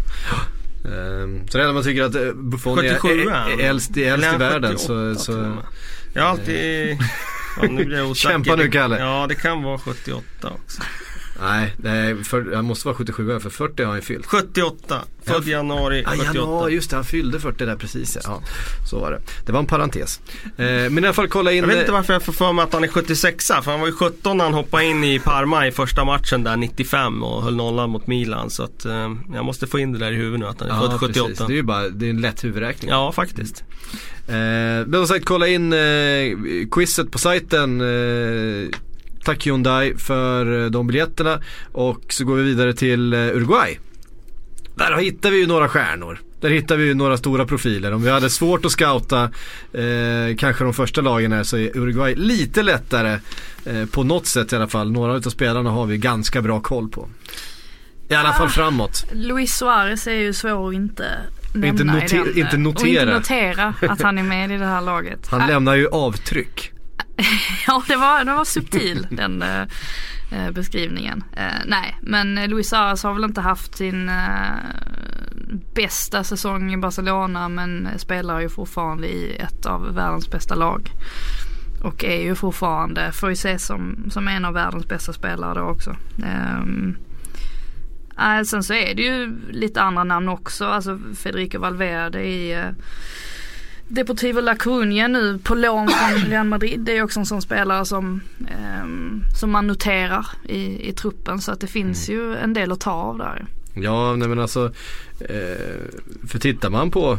Ehm, 0.85 1.47
så 1.47 1.57
redan 1.57 1.73
man 1.73 1.83
tycker 1.83 2.03
att 2.03 2.15
eh, 2.15 2.33
Buffon 2.33 2.79
är, 2.79 2.95
77 2.95 3.29
är, 3.29 3.35
är 3.35 3.59
är 3.59 3.69
äldst, 3.69 3.97
är 3.97 4.01
i 4.01 4.07
är 4.07 4.37
världen 4.37 4.71
78 4.77 5.15
så, 5.15 5.15
så? 5.15 5.57
Jag 6.13 6.23
har 6.23 6.29
alltid... 6.29 6.97
Ja, 7.61 7.67
nu 7.67 7.85
blir 7.85 7.97
jag. 7.97 8.15
Kämpa 8.15 8.55
nu, 8.55 8.69
Kalle. 8.69 8.99
Ja 8.99 9.25
det 9.29 9.35
kan 9.35 9.63
vara 9.63 9.77
78 9.77 10.25
också. 10.41 10.81
Nej, 11.41 11.73
nej 11.77 12.23
för, 12.23 12.55
han 12.55 12.65
måste 12.65 12.87
vara 12.87 12.95
77 12.95 13.39
för 13.39 13.49
40 13.49 13.83
har 13.83 13.87
han 13.89 13.97
ju 13.97 14.01
fyllt. 14.01 14.25
78. 14.25 15.01
Född 15.25 15.47
januari 15.47 16.01
Ja, 16.05 16.09
78. 16.11 16.33
januari, 16.35 16.73
just 16.73 16.89
det, 16.89 16.95
han 16.95 17.05
fyllde 17.05 17.39
40 17.39 17.65
där 17.65 17.75
precis 17.75 18.17
ja. 18.23 18.41
Så 18.89 18.99
var 18.99 19.11
det. 19.11 19.21
Det 19.45 19.51
var 19.51 19.59
en 19.59 19.65
parentes. 19.65 20.19
Eh, 20.57 20.65
men 20.65 20.97
i 20.97 21.07
alla 21.07 21.13
fall 21.13 21.27
kolla 21.27 21.51
in. 21.51 21.57
Jag 21.57 21.67
vet 21.67 21.79
inte 21.79 21.91
varför 21.91 22.13
jag 22.13 22.23
får 22.23 22.33
för 22.33 22.53
mig 22.53 22.63
att 22.63 22.73
han 22.73 22.83
är 22.83 22.87
76 22.87 23.47
för 23.47 23.71
han 23.71 23.79
var 23.79 23.87
ju 23.87 23.93
17 23.93 24.37
när 24.37 24.43
han 24.45 24.53
hoppade 24.53 24.85
in 24.85 25.03
i 25.03 25.19
Parma 25.19 25.67
i 25.67 25.71
första 25.71 26.05
matchen 26.05 26.43
där 26.43 26.57
95 26.57 27.23
och 27.23 27.43
höll 27.43 27.55
nollan 27.55 27.89
mot 27.89 28.07
Milan. 28.07 28.49
Så 28.49 28.63
att 28.63 28.85
eh, 28.85 29.11
jag 29.33 29.45
måste 29.45 29.67
få 29.67 29.79
in 29.79 29.91
det 29.93 29.99
där 29.99 30.11
i 30.11 30.15
huvudet 30.15 30.39
nu 30.39 30.45
att 30.47 30.59
han 30.61 30.69
är 30.69 30.75
Ja, 30.75 30.89
född 30.91 30.99
78. 30.99 31.27
precis. 31.29 31.47
Det 31.47 31.53
är 31.53 31.55
ju 31.55 31.63
bara, 31.63 31.89
det 31.89 32.05
är 32.05 32.09
en 32.09 32.21
lätt 32.21 32.43
huvudräkning. 32.43 32.89
Ja 32.91 33.11
faktiskt. 33.11 33.63
Eh, 34.27 34.35
men 34.35 34.93
som 34.93 35.07
sagt, 35.07 35.25
kolla 35.25 35.47
in 35.47 35.73
eh, 35.73 35.79
quizet 36.71 37.11
på 37.11 37.17
sajten. 37.17 37.81
Eh, 37.81 38.69
tack 39.25 39.47
Hyundai 39.47 39.93
för 39.97 40.63
eh, 40.63 40.69
de 40.69 40.87
biljetterna. 40.87 41.39
Och 41.71 42.01
så 42.09 42.25
går 42.25 42.35
vi 42.35 42.43
vidare 42.43 42.73
till 42.73 43.13
eh, 43.13 43.19
Uruguay. 43.19 43.79
Där 44.75 44.97
hittar 44.97 45.31
vi 45.31 45.37
ju 45.39 45.47
några 45.47 45.67
stjärnor. 45.69 46.19
Där 46.41 46.49
hittar 46.49 46.77
vi 46.77 46.85
ju 46.85 46.93
några 46.93 47.17
stora 47.17 47.45
profiler. 47.45 47.91
Om 47.93 48.03
vi 48.03 48.09
hade 48.09 48.29
svårt 48.29 48.65
att 48.65 48.71
scouta 48.71 49.23
eh, 49.73 50.35
kanske 50.37 50.63
de 50.63 50.73
första 50.73 51.01
lagen 51.01 51.31
här 51.31 51.43
så 51.43 51.57
är 51.57 51.77
Uruguay 51.77 52.15
lite 52.15 52.63
lättare. 52.63 53.19
Eh, 53.65 53.85
på 53.85 54.03
något 54.03 54.27
sätt 54.27 54.53
i 54.53 54.55
alla 54.55 54.67
fall. 54.67 54.91
Några 54.91 55.13
av 55.13 55.21
spelarna 55.21 55.69
har 55.69 55.85
vi 55.85 55.97
ganska 55.97 56.41
bra 56.41 56.59
koll 56.59 56.89
på. 56.89 57.07
I 58.09 58.13
alla 58.13 58.33
fall 58.33 58.49
framåt. 58.49 59.05
Luis 59.13 59.53
Suarez 59.57 60.07
är 60.07 60.11
ju 60.15 60.33
svår 60.33 60.67
att 60.69 60.73
inte 60.75 61.05
nämna 61.53 61.67
Inte 61.67 61.83
noter- 61.83 62.27
i 62.27 62.33
den, 62.33 62.37
inte 62.45 62.55
Och 62.55 62.59
notera. 62.61 63.01
inte 63.01 63.13
notera 63.13 63.73
att 63.89 64.01
han 64.01 64.17
är 64.17 64.23
med 64.23 64.51
i 64.51 64.57
det 64.57 64.65
här 64.65 64.81
laget. 64.81 65.27
Han 65.27 65.41
Ah, 65.41 65.47
lämnar 65.47 65.75
ju 65.75 65.87
avtryck. 65.87 66.71
Ja, 67.67 67.83
det 67.87 67.95
var, 67.95 68.25
det 68.25 68.33
var 68.33 68.45
subtil 68.45 69.07
den 69.11 69.41
eh, 69.41 69.61
eh, 70.31 70.51
beskrivningen. 70.51 71.23
Eh, 71.33 71.61
nej, 71.65 71.97
men 72.01 72.35
Luis 72.35 72.69
Suarez 72.69 73.03
har 73.03 73.13
väl 73.13 73.23
inte 73.23 73.41
haft 73.41 73.75
sin 73.75 74.09
eh, 74.09 74.55
bästa 75.73 76.23
säsong 76.23 76.73
i 76.73 76.77
Barcelona 76.77 77.49
men 77.49 77.89
spelar 77.97 78.39
ju 78.39 78.49
fortfarande 78.49 79.07
i 79.07 79.35
ett 79.35 79.65
av 79.65 79.95
världens 79.95 80.31
bästa 80.31 80.55
lag. 80.55 80.91
Och 81.83 82.03
är 82.03 82.21
ju 82.21 82.35
fortfarande, 82.35 83.11
får 83.11 83.29
ju 83.29 83.33
ses 83.33 83.65
som, 83.65 84.09
som 84.09 84.27
en 84.27 84.45
av 84.45 84.53
världens 84.53 84.87
bästa 84.87 85.13
spelare 85.13 85.59
då 85.59 85.61
också. 85.61 85.95
Ehm, 86.25 86.97
eh, 88.19 88.43
sen 88.43 88.63
så 88.63 88.73
är 88.73 88.95
det 88.95 89.01
ju 89.01 89.35
lite 89.49 89.81
andra 89.81 90.03
namn 90.03 90.29
också, 90.29 90.65
alltså 90.65 90.99
Federico 91.23 91.59
Valverde 91.59 92.23
i 92.23 92.53
eh, 92.53 92.69
Deportivo 93.95 94.41
La 94.41 94.55
Coruña 94.55 95.07
nu 95.07 95.39
på 95.43 95.55
lån 95.55 95.87
från 95.89 96.21
Real 96.31 96.45
Madrid. 96.47 96.79
Det 96.79 96.97
är 96.97 97.03
också 97.03 97.19
en 97.19 97.25
sån 97.25 97.41
spelare 97.41 97.85
som, 97.85 98.21
ehm, 98.49 99.23
som 99.39 99.51
man 99.51 99.67
noterar 99.67 100.25
i, 100.49 100.89
i 100.89 100.93
truppen. 100.93 101.41
Så 101.41 101.51
att 101.51 101.59
det 101.59 101.67
finns 101.67 102.09
ju 102.09 102.35
en 102.35 102.53
del 102.53 102.71
att 102.71 102.79
ta 102.79 102.91
av 102.91 103.17
där. 103.17 103.45
Ja, 103.73 104.15
nej 104.15 104.27
men 104.27 104.39
alltså. 104.39 104.71
Eh, 105.19 106.27
för 106.27 106.39
tittar 106.39 106.69
man 106.69 106.91
på, 106.91 107.17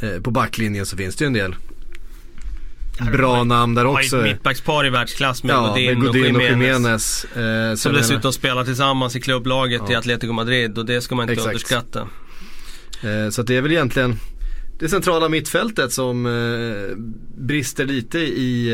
eh, 0.00 0.22
på 0.22 0.30
backlinjen 0.30 0.86
så 0.86 0.96
finns 0.96 1.16
det 1.16 1.24
ju 1.24 1.26
en 1.26 1.32
del 1.32 1.54
bra 3.12 3.44
namn 3.44 3.74
där 3.74 3.86
också. 3.86 4.16
ett 4.18 4.22
mittbackspar 4.24 4.86
i 4.86 4.90
världsklass 4.90 5.42
med 5.42 5.54
Ja, 5.54 5.68
Godin, 5.68 5.98
med 5.98 6.06
Godin 6.06 6.36
och 6.36 6.42
och 6.42 6.48
Jiménez. 6.48 7.24
Eh, 7.24 7.70
så 7.70 7.76
Som 7.76 7.92
dessutom 7.92 8.32
spelar 8.32 8.64
tillsammans 8.64 9.16
i 9.16 9.20
klubblaget 9.20 9.82
Ja. 9.86 9.92
i 9.92 9.96
Atletico 9.96 10.32
Madrid 10.32 10.78
och 10.78 10.86
det 10.86 11.00
ska 11.00 11.14
man 11.14 11.22
inte 11.22 11.32
Exakt. 11.32 11.46
underskatta. 11.48 12.08
menar, 13.02 13.24
eh, 13.24 13.30
så 13.30 13.40
att 13.40 13.46
det 13.46 13.56
är 13.56 13.62
väl 13.62 13.72
egentligen 13.72 14.16
det 14.78 14.88
centrala 14.88 15.28
mittfältet 15.28 15.92
som 15.92 16.26
eh, 16.26 16.96
brister 17.36 17.84
lite 17.84 18.18
i, 18.18 18.68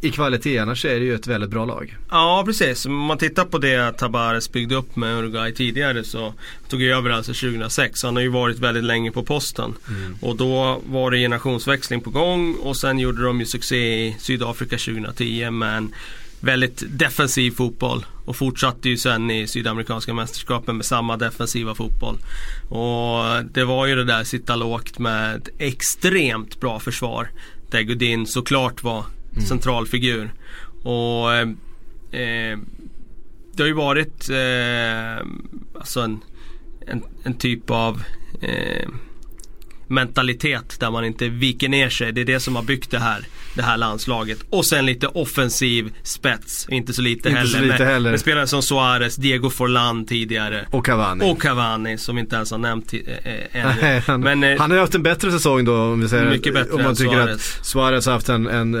eh, 0.00 0.08
i 0.08 0.10
kvalitet. 0.10 0.58
Annars 0.58 0.84
är 0.84 1.00
det 1.00 1.04
ju 1.04 1.14
ett 1.14 1.26
väldigt 1.26 1.50
bra 1.50 1.64
lag. 1.64 1.96
Ja 2.10 2.42
precis, 2.46 2.86
om 2.86 2.94
man 2.94 3.18
tittar 3.18 3.44
på 3.44 3.58
det 3.58 3.92
Tabares 3.92 4.52
byggde 4.52 4.74
upp 4.74 4.96
med 4.96 5.18
Uruguay 5.18 5.54
tidigare 5.54 6.04
så 6.04 6.34
tog 6.68 6.82
jag 6.82 6.98
över 6.98 7.10
alltså 7.10 7.32
2006. 7.32 8.02
Han 8.02 8.16
har 8.16 8.22
ju 8.22 8.28
varit 8.28 8.58
väldigt 8.58 8.84
länge 8.84 9.10
på 9.10 9.22
posten. 9.22 9.74
Mm. 9.88 10.16
Och 10.20 10.36
då 10.36 10.82
var 10.86 11.10
det 11.10 11.18
generationsväxling 11.18 12.00
på 12.00 12.10
gång 12.10 12.54
och 12.54 12.76
sen 12.76 12.98
gjorde 12.98 13.22
de 13.22 13.40
ju 13.40 13.46
succé 13.46 14.06
i 14.06 14.16
Sydafrika 14.18 14.76
2010 14.78 15.50
med 15.50 15.76
en 15.76 15.94
väldigt 16.40 16.82
defensiv 16.88 17.50
fotboll. 17.50 18.06
Och 18.24 18.36
fortsatte 18.36 18.88
ju 18.88 18.96
sen 18.96 19.30
i 19.30 19.46
Sydamerikanska 19.46 20.14
mästerskapen 20.14 20.76
med 20.76 20.86
samma 20.86 21.16
defensiva 21.16 21.74
fotboll. 21.74 22.18
Och 22.68 23.44
det 23.52 23.64
var 23.64 23.86
ju 23.86 23.94
det 23.94 24.04
där 24.04 24.24
sitta 24.24 24.56
lågt 24.56 24.98
med 24.98 25.36
ett 25.36 25.48
extremt 25.58 26.60
bra 26.60 26.80
försvar. 26.80 27.30
Där 27.70 27.82
Godin 27.82 28.26
såklart 28.26 28.82
var 28.82 29.04
mm. 29.32 29.46
centralfigur. 29.46 30.32
Och 30.82 31.34
eh, 31.34 32.58
det 33.52 33.62
har 33.62 33.68
ju 33.68 33.72
varit 33.72 34.30
eh, 34.30 35.26
alltså 35.78 36.00
en, 36.00 36.20
en, 36.86 37.02
en, 37.22 37.34
typ 37.34 37.70
av 37.70 38.02
eh, 38.40 38.88
mentalitet 39.88 40.80
där 40.80 40.90
man 40.90 41.04
inte 41.04 41.28
viker 41.28 41.68
ner 41.68 41.88
sig. 41.88 42.12
Det 42.12 42.20
är 42.20 42.24
det 42.24 42.40
som 42.40 42.56
har 42.56 42.62
byggt 42.62 42.90
det 42.90 42.98
här, 42.98 43.26
det 43.54 43.62
här 43.62 43.76
landslaget. 43.76 44.38
Och 44.50 44.66
sen 44.66 44.86
lite 44.86 45.06
offensiv 45.06 45.94
spets, 46.02 46.66
inte 46.70 46.92
så 46.92 47.02
lite 47.02 47.28
inte 47.28 47.40
heller. 47.40 47.50
Så 47.50 47.60
lite 47.60 47.78
med, 47.78 47.86
heller. 47.86 48.10
med 48.10 48.20
spelare 48.20 48.46
som 48.46 48.62
Suarez, 48.62 49.16
Diego 49.16 49.50
Forlan 49.50 50.06
tidigare. 50.06 50.66
Och 50.70 50.86
Cavani. 50.86 51.32
Och 51.32 51.42
Cavani 51.42 51.98
som 51.98 52.16
vi 52.16 52.20
inte 52.20 52.36
ens 52.36 52.50
har 52.50 52.58
nämnt 52.58 52.94
äh, 52.94 53.00
ännu. 53.52 54.02
han, 54.06 54.20
Men, 54.20 54.44
äh, 54.44 54.58
han 54.58 54.70
har 54.70 54.78
haft 54.78 54.94
en 54.94 55.02
bättre 55.02 55.32
säsong 55.32 55.64
då 55.64 55.82
om 55.82 56.00
vi 56.00 56.08
säger 56.08 56.30
Mycket 56.30 56.54
bättre 56.54 56.72
Om 56.72 56.82
man 56.82 56.96
tycker 56.96 57.10
Suarez. 57.10 57.58
att 57.58 57.66
Suarez 57.66 58.06
har 58.06 58.12
haft 58.12 58.28
en, 58.28 58.46
en 58.46 58.72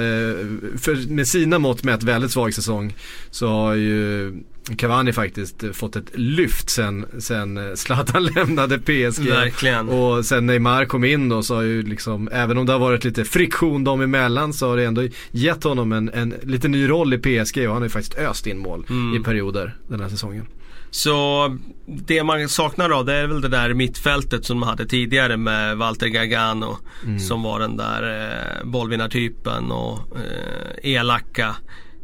för, 0.78 1.10
med 1.10 1.28
sina 1.28 1.58
mått 1.58 1.84
med 1.84 1.94
ett 1.94 2.02
väldigt 2.02 2.30
svag 2.30 2.54
säsong. 2.54 2.94
Så 3.30 3.48
har 3.48 3.74
ju 3.74 4.32
Cavani 4.76 5.12
faktiskt 5.12 5.64
fått 5.72 5.96
ett 5.96 6.10
lyft 6.14 6.70
sen, 6.70 7.06
sen 7.18 7.76
Zlatan 7.76 8.24
lämnade 8.34 8.78
PSG. 8.78 9.28
Verkligen. 9.28 9.88
Och 9.88 10.24
sen 10.24 10.46
Neymar 10.46 10.84
kom 10.84 11.04
in 11.04 11.28
då 11.28 11.42
så 11.42 11.54
har 11.54 11.62
ju 11.62 11.82
liksom, 11.82 12.28
även 12.32 12.58
om 12.58 12.66
det 12.66 12.72
har 12.72 12.80
varit 12.80 13.04
lite 13.04 13.24
friktion 13.24 13.84
dem 13.84 14.00
emellan 14.00 14.52
så 14.52 14.68
har 14.68 14.76
det 14.76 14.84
ändå 14.84 15.02
gett 15.30 15.64
honom 15.64 15.92
en, 15.92 16.08
en 16.08 16.34
lite 16.42 16.68
ny 16.68 16.88
roll 16.88 17.14
i 17.14 17.18
PSG 17.18 17.58
och 17.58 17.72
han 17.72 17.82
har 17.82 17.82
ju 17.82 17.88
faktiskt 17.88 18.18
öst 18.18 18.46
in 18.46 18.58
mål 18.58 18.86
mm. 18.90 19.20
i 19.20 19.24
perioder 19.24 19.76
den 19.88 20.00
här 20.00 20.08
säsongen. 20.08 20.46
Så 20.90 21.56
det 21.86 22.24
man 22.24 22.48
saknar 22.48 22.88
då 22.88 23.02
det 23.02 23.14
är 23.14 23.26
väl 23.26 23.40
det 23.40 23.48
där 23.48 23.74
mittfältet 23.74 24.44
som 24.44 24.58
man 24.58 24.68
hade 24.68 24.86
tidigare 24.86 25.36
med 25.36 25.76
Walter 25.76 26.06
Gargano 26.06 26.76
mm. 27.04 27.18
som 27.18 27.42
var 27.42 27.60
den 27.60 27.76
där 27.76 28.30
eh, 28.30 28.66
bollvinnartypen 28.66 29.70
och 29.70 29.98
eh, 30.16 30.92
elaka 30.92 31.56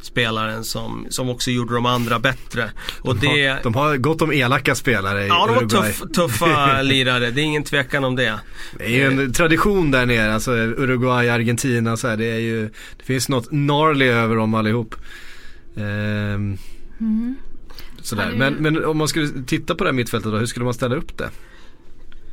spelaren 0.05 0.63
som, 0.63 1.07
som 1.09 1.29
också 1.29 1.51
gjorde 1.51 1.73
de 1.73 1.85
andra 1.85 2.19
bättre. 2.19 2.71
Och 3.01 3.15
de, 3.15 3.27
det, 3.27 3.47
har, 3.47 3.63
de 3.63 3.75
har 3.75 3.97
gott 3.97 4.21
om 4.21 4.31
elaka 4.31 4.75
spelare 4.75 5.23
i 5.23 5.27
Ja, 5.27 5.45
de 5.47 5.55
har 5.55 5.83
tuff, 5.83 6.01
tuffa 6.13 6.81
lirare. 6.81 7.31
Det 7.31 7.41
är 7.41 7.43
ingen 7.43 7.63
tvekan 7.63 8.03
om 8.03 8.15
det. 8.15 8.39
Det 8.77 8.85
är 8.85 8.89
ju 8.89 9.03
en 9.05 9.33
tradition 9.33 9.91
där 9.91 10.05
nere, 10.05 10.33
alltså 10.33 10.51
Uruguay, 10.51 11.29
Argentina 11.29 11.97
så 11.97 12.07
här, 12.07 12.17
Det 12.17 12.31
är 12.31 12.39
ju, 12.39 12.69
det 12.97 13.03
finns 13.03 13.29
något 13.29 13.49
gnarly 13.49 14.05
över 14.05 14.35
dem 14.35 14.53
allihop. 14.53 14.95
Ehm, 15.77 16.57
mm. 16.99 17.35
Sådär. 18.01 18.33
Men, 18.37 18.53
men 18.53 18.85
om 18.85 18.97
man 18.97 19.07
skulle 19.07 19.27
titta 19.45 19.75
på 19.75 19.83
det 19.83 19.89
här 19.89 19.95
mittfältet 19.95 20.31
då, 20.31 20.37
hur 20.37 20.45
skulle 20.45 20.65
man 20.65 20.73
ställa 20.73 20.95
upp 20.95 21.17
det? 21.17 21.29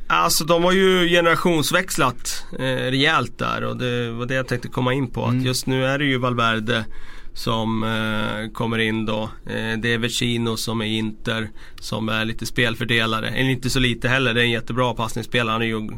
Alltså 0.07 0.45
de 0.45 0.63
har 0.63 0.71
ju 0.71 1.09
generationsväxlat 1.09 2.45
eh, 2.59 2.63
rejält 2.65 3.37
där 3.37 3.63
och 3.63 3.77
det 3.77 4.11
var 4.11 4.25
det 4.25 4.33
jag 4.33 4.47
tänkte 4.47 4.67
komma 4.67 4.93
in 4.93 5.07
på. 5.07 5.23
Mm. 5.23 5.39
Att 5.39 5.45
just 5.45 5.67
nu 5.67 5.85
är 5.85 5.99
det 5.99 6.05
ju 6.05 6.17
Valverde 6.17 6.85
som 7.33 7.83
eh, 7.83 8.51
kommer 8.51 8.77
in 8.77 9.05
då. 9.05 9.23
Eh, 9.45 9.77
det 9.77 9.93
är 9.93 9.97
Vecino 9.97 10.57
som 10.57 10.81
är 10.81 10.85
Inter 10.85 11.49
som 11.79 12.09
är 12.09 12.25
lite 12.25 12.45
spelfördelare. 12.45 13.29
Eller 13.29 13.49
inte 13.49 13.69
så 13.69 13.79
lite 13.79 14.09
heller, 14.09 14.33
det 14.33 14.41
är 14.41 14.45
en 14.45 14.51
jättebra 14.51 14.93
passningsspelare. 14.93 15.51
Han 15.51 15.61
har 15.61 15.67
ju 15.67 15.89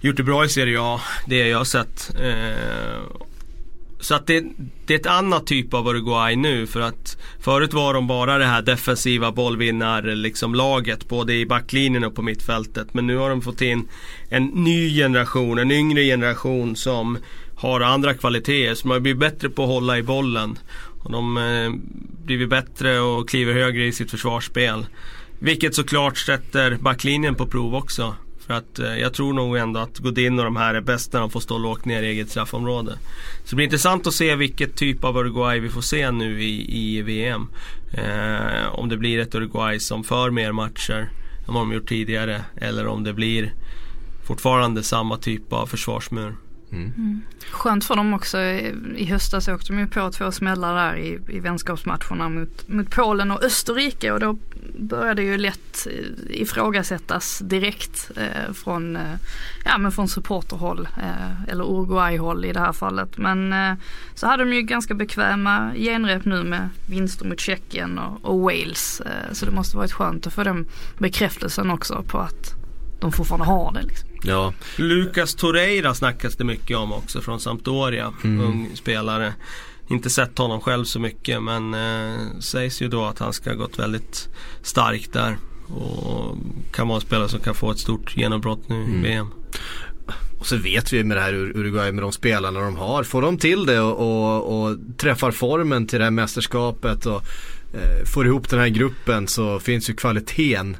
gjort 0.00 0.16
det 0.16 0.22
bra 0.22 0.44
i 0.44 0.48
Serie 0.48 0.78
A, 0.80 1.00
det 1.26 1.48
jag 1.48 1.58
har 1.58 1.64
sett. 1.64 2.16
Eh, 2.20 3.26
så 4.00 4.14
att 4.14 4.26
det, 4.26 4.44
det, 4.86 4.94
är 4.94 4.98
ett 4.98 5.06
annat 5.06 5.46
typ 5.46 5.74
av 5.74 5.88
Uruguay 5.88 6.36
nu 6.36 6.66
för 6.66 6.80
att 6.80 7.16
förut 7.40 7.72
var 7.72 7.94
de 7.94 8.06
bara 8.06 8.38
det 8.38 8.44
här 8.44 8.62
defensiva 8.62 9.32
bollvinnarlaget, 9.32 10.18
liksom 10.18 10.54
laget 10.54 11.08
både 11.08 11.34
i 11.34 11.46
backlinjen 11.46 12.04
och 12.04 12.14
på 12.14 12.22
mittfältet. 12.22 12.94
Men 12.94 13.06
nu 13.06 13.16
har 13.16 13.30
de 13.30 13.42
fått 13.42 13.60
in 13.60 13.88
en 14.28 14.44
ny 14.44 14.96
generation, 14.96 15.58
en 15.58 15.70
yngre 15.70 16.02
generation 16.04 16.76
som 16.76 17.18
har 17.56 17.80
andra 17.80 18.14
kvaliteter. 18.14 18.74
Så 18.74 18.88
man 18.88 19.02
blir 19.02 19.14
bättre 19.14 19.48
på 19.48 19.62
att 19.62 19.68
hålla 19.68 19.98
i 19.98 20.02
bollen. 20.02 20.58
Och 21.02 21.12
de 21.12 21.36
eh, 21.36 21.72
blir 22.24 22.46
bättre 22.46 23.00
och 23.00 23.28
kliver 23.28 23.52
högre 23.52 23.86
i 23.86 23.92
sitt 23.92 24.10
försvarsspel. 24.10 24.86
Vilket 25.38 25.74
såklart 25.74 26.18
sätter 26.18 26.76
backlinjen 26.80 27.34
på 27.34 27.46
prov 27.46 27.74
också. 27.74 28.14
För 28.46 28.54
att 28.54 28.78
eh, 28.78 28.98
jag 28.98 29.14
tror 29.14 29.32
nog 29.32 29.56
ändå 29.56 29.80
att 29.80 29.98
Godin 29.98 30.38
och 30.38 30.44
de 30.44 30.56
här 30.56 30.74
är 30.74 30.80
bäst 30.80 31.12
när 31.12 31.20
de 31.20 31.30
får 31.30 31.40
stå 31.40 31.58
lågt 31.58 31.84
ner 31.84 32.02
i 32.02 32.06
eget 32.06 32.30
straffområde. 32.30 32.92
Så 33.44 33.50
det 33.50 33.56
blir 33.56 33.64
intressant 33.64 34.06
att 34.06 34.14
se 34.14 34.36
vilket 34.36 34.76
typ 34.76 35.04
av 35.04 35.16
Uruguay 35.16 35.60
vi 35.60 35.68
får 35.68 35.80
se 35.80 36.10
nu 36.10 36.42
i, 36.42 36.78
i 36.78 37.02
VM. 37.02 37.48
Eh, 37.92 38.68
om 38.72 38.88
det 38.88 38.96
blir 38.96 39.18
ett 39.18 39.34
Uruguay 39.34 39.80
som 39.80 40.04
för 40.04 40.30
mer 40.30 40.52
matcher 40.52 41.10
än 41.48 41.54
vad 41.54 41.62
de 41.62 41.72
gjort 41.72 41.88
tidigare. 41.88 42.44
Eller 42.56 42.86
om 42.86 43.04
det 43.04 43.12
blir 43.12 43.52
fortfarande 44.26 44.82
samma 44.82 45.16
typ 45.16 45.52
av 45.52 45.66
försvarsmur. 45.66 46.34
Mm. 46.72 46.92
Mm. 46.96 47.20
Skönt 47.50 47.84
för 47.84 47.96
dem 47.96 48.14
också. 48.14 48.38
I 48.96 49.04
höstas 49.10 49.48
åkte 49.48 49.72
de 49.72 49.78
ju 49.78 49.86
på 49.86 50.10
två 50.10 50.32
smällar 50.32 50.74
där 50.74 50.96
i, 50.96 51.18
i 51.28 51.40
vänskapsmatcherna 51.40 52.28
mot, 52.28 52.68
mot 52.68 52.90
Polen 52.90 53.30
och 53.30 53.42
Österrike 53.42 54.12
och 54.12 54.20
då 54.20 54.38
började 54.78 55.22
ju 55.22 55.38
lätt 55.38 55.86
eh, 55.86 56.40
ifrågasättas 56.40 57.38
direkt 57.38 58.10
eh, 58.16 58.52
från, 58.52 58.96
eh, 58.96 59.14
ja, 59.64 59.78
men 59.78 59.92
från 59.92 60.08
supporterhåll 60.08 60.88
eh, 60.96 61.42
eller 61.48 61.64
Uruguay-håll 61.64 62.44
i 62.44 62.52
det 62.52 62.60
här 62.60 62.72
fallet. 62.72 63.18
Men 63.18 63.52
eh, 63.52 63.74
så 64.14 64.26
hade 64.26 64.44
de 64.44 64.52
ju 64.52 64.62
ganska 64.62 64.94
bekväma 64.94 65.72
genrep 65.76 66.24
nu 66.24 66.44
med 66.44 66.68
vinster 66.86 67.26
mot 67.26 67.40
Tjeckien 67.40 67.98
och, 67.98 68.24
och 68.24 68.40
Wales. 68.40 69.00
Eh, 69.00 69.32
så 69.32 69.46
det 69.46 69.52
måste 69.52 69.76
varit 69.76 69.92
skönt 69.92 70.26
att 70.26 70.32
få 70.32 70.44
den 70.44 70.66
bekräftelsen 70.98 71.70
också 71.70 72.02
på 72.02 72.18
att 72.18 72.54
de 73.00 73.12
fortfarande 73.12 73.46
har 73.46 73.72
det. 73.72 73.82
Liksom. 73.82 74.08
Ja. 74.26 74.52
Lucas 74.76 75.34
Torreira 75.34 75.94
snackas 75.94 76.36
det 76.36 76.44
mycket 76.44 76.76
om 76.76 76.92
också 76.92 77.20
från 77.20 77.40
Sampdoria. 77.40 78.12
Mm. 78.24 78.46
Ung 78.46 78.70
spelare. 78.74 79.34
Inte 79.88 80.10
sett 80.10 80.38
honom 80.38 80.60
själv 80.60 80.84
så 80.84 81.00
mycket 81.00 81.42
men 81.42 81.74
eh, 81.74 82.20
sägs 82.40 82.82
ju 82.82 82.88
då 82.88 83.04
att 83.04 83.18
han 83.18 83.32
ska 83.32 83.50
ha 83.50 83.56
gått 83.56 83.78
väldigt 83.78 84.28
starkt 84.62 85.12
där. 85.12 85.36
Och 85.68 86.36
kan 86.72 86.88
vara 86.88 86.96
en 86.96 87.06
spelare 87.06 87.28
som 87.28 87.40
kan 87.40 87.54
få 87.54 87.70
ett 87.70 87.78
stort 87.78 88.16
genombrott 88.16 88.68
nu 88.68 88.76
mm. 88.76 88.94
i 88.94 89.08
VM. 89.08 89.30
Och 90.38 90.46
så 90.46 90.56
vet 90.56 90.92
vi 90.92 91.04
med 91.04 91.16
det 91.16 91.20
här 91.20 91.34
Uruguay 91.34 91.92
med 91.92 92.04
de 92.04 92.12
spelarna 92.12 92.60
de 92.60 92.76
har. 92.76 93.04
Får 93.04 93.22
de 93.22 93.38
till 93.38 93.66
det 93.66 93.80
och, 93.80 93.96
och, 93.98 94.62
och 94.62 94.76
träffar 94.96 95.30
formen 95.30 95.86
till 95.86 95.98
det 95.98 96.04
här 96.04 96.10
mästerskapet 96.10 97.06
och 97.06 97.22
eh, 97.74 98.04
får 98.14 98.26
ihop 98.26 98.50
den 98.50 98.60
här 98.60 98.68
gruppen 98.68 99.28
så 99.28 99.58
finns 99.58 99.90
ju 99.90 99.94
kvaliteten 99.94 100.76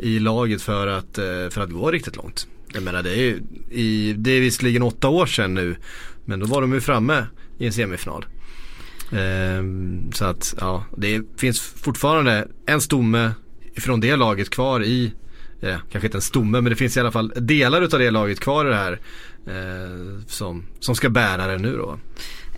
i 0.00 0.18
laget 0.18 0.62
för 0.62 0.86
att, 0.86 1.18
eh, 1.18 1.48
för 1.50 1.60
att 1.60 1.70
gå 1.70 1.90
riktigt 1.90 2.16
långt. 2.16 2.46
Jag 2.74 2.82
menar 2.82 3.02
det 3.02 3.10
är 3.10 3.22
ju, 3.22 3.42
i, 3.70 4.14
det 4.18 4.30
är 4.30 4.40
visserligen 4.40 4.82
åtta 4.82 5.08
år 5.08 5.26
sedan 5.26 5.54
nu. 5.54 5.76
Men 6.24 6.40
då 6.40 6.46
var 6.46 6.60
de 6.60 6.72
ju 6.72 6.80
framme 6.80 7.26
i 7.58 7.66
en 7.66 7.72
semifinal. 7.72 8.24
Ehm, 9.12 10.12
så 10.12 10.24
att 10.24 10.54
ja, 10.60 10.84
det 10.96 11.22
finns 11.36 11.60
fortfarande 11.60 12.48
en 12.66 12.80
stomme 12.80 13.32
från 13.76 14.00
det 14.00 14.16
laget 14.16 14.50
kvar 14.50 14.82
i, 14.82 15.12
eh, 15.60 15.76
kanske 15.90 16.06
inte 16.06 16.18
en 16.18 16.22
stomme 16.22 16.60
men 16.60 16.70
det 16.70 16.76
finns 16.76 16.96
i 16.96 17.00
alla 17.00 17.12
fall 17.12 17.32
delar 17.36 17.82
utav 17.82 18.00
det 18.00 18.10
laget 18.10 18.40
kvar 18.40 18.66
i 18.66 18.68
det 18.68 18.76
här. 18.76 19.00
Eh, 19.46 20.26
som, 20.26 20.64
som 20.80 20.94
ska 20.94 21.08
bära 21.08 21.46
det 21.46 21.58
nu 21.58 21.76
då. 21.76 21.98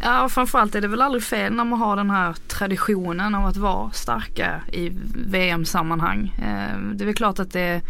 Ja 0.03 0.29
framförallt 0.29 0.75
är 0.75 0.81
det 0.81 0.89
väl 0.89 1.03
aldrig 1.03 1.23
fel 1.23 1.53
när 1.53 1.65
man 1.65 1.79
har 1.79 1.97
den 1.97 2.11
här 2.11 2.35
traditionen 2.49 3.35
av 3.35 3.47
att 3.47 3.57
vara 3.57 3.91
starka 3.91 4.61
i 4.73 4.93
VM-sammanhang. 5.27 6.35
Eh, 6.39 6.81
det 6.95 7.05
är 7.05 7.07
väl 7.07 7.15
klart 7.15 7.39
att 7.39 7.53
det 7.53 7.83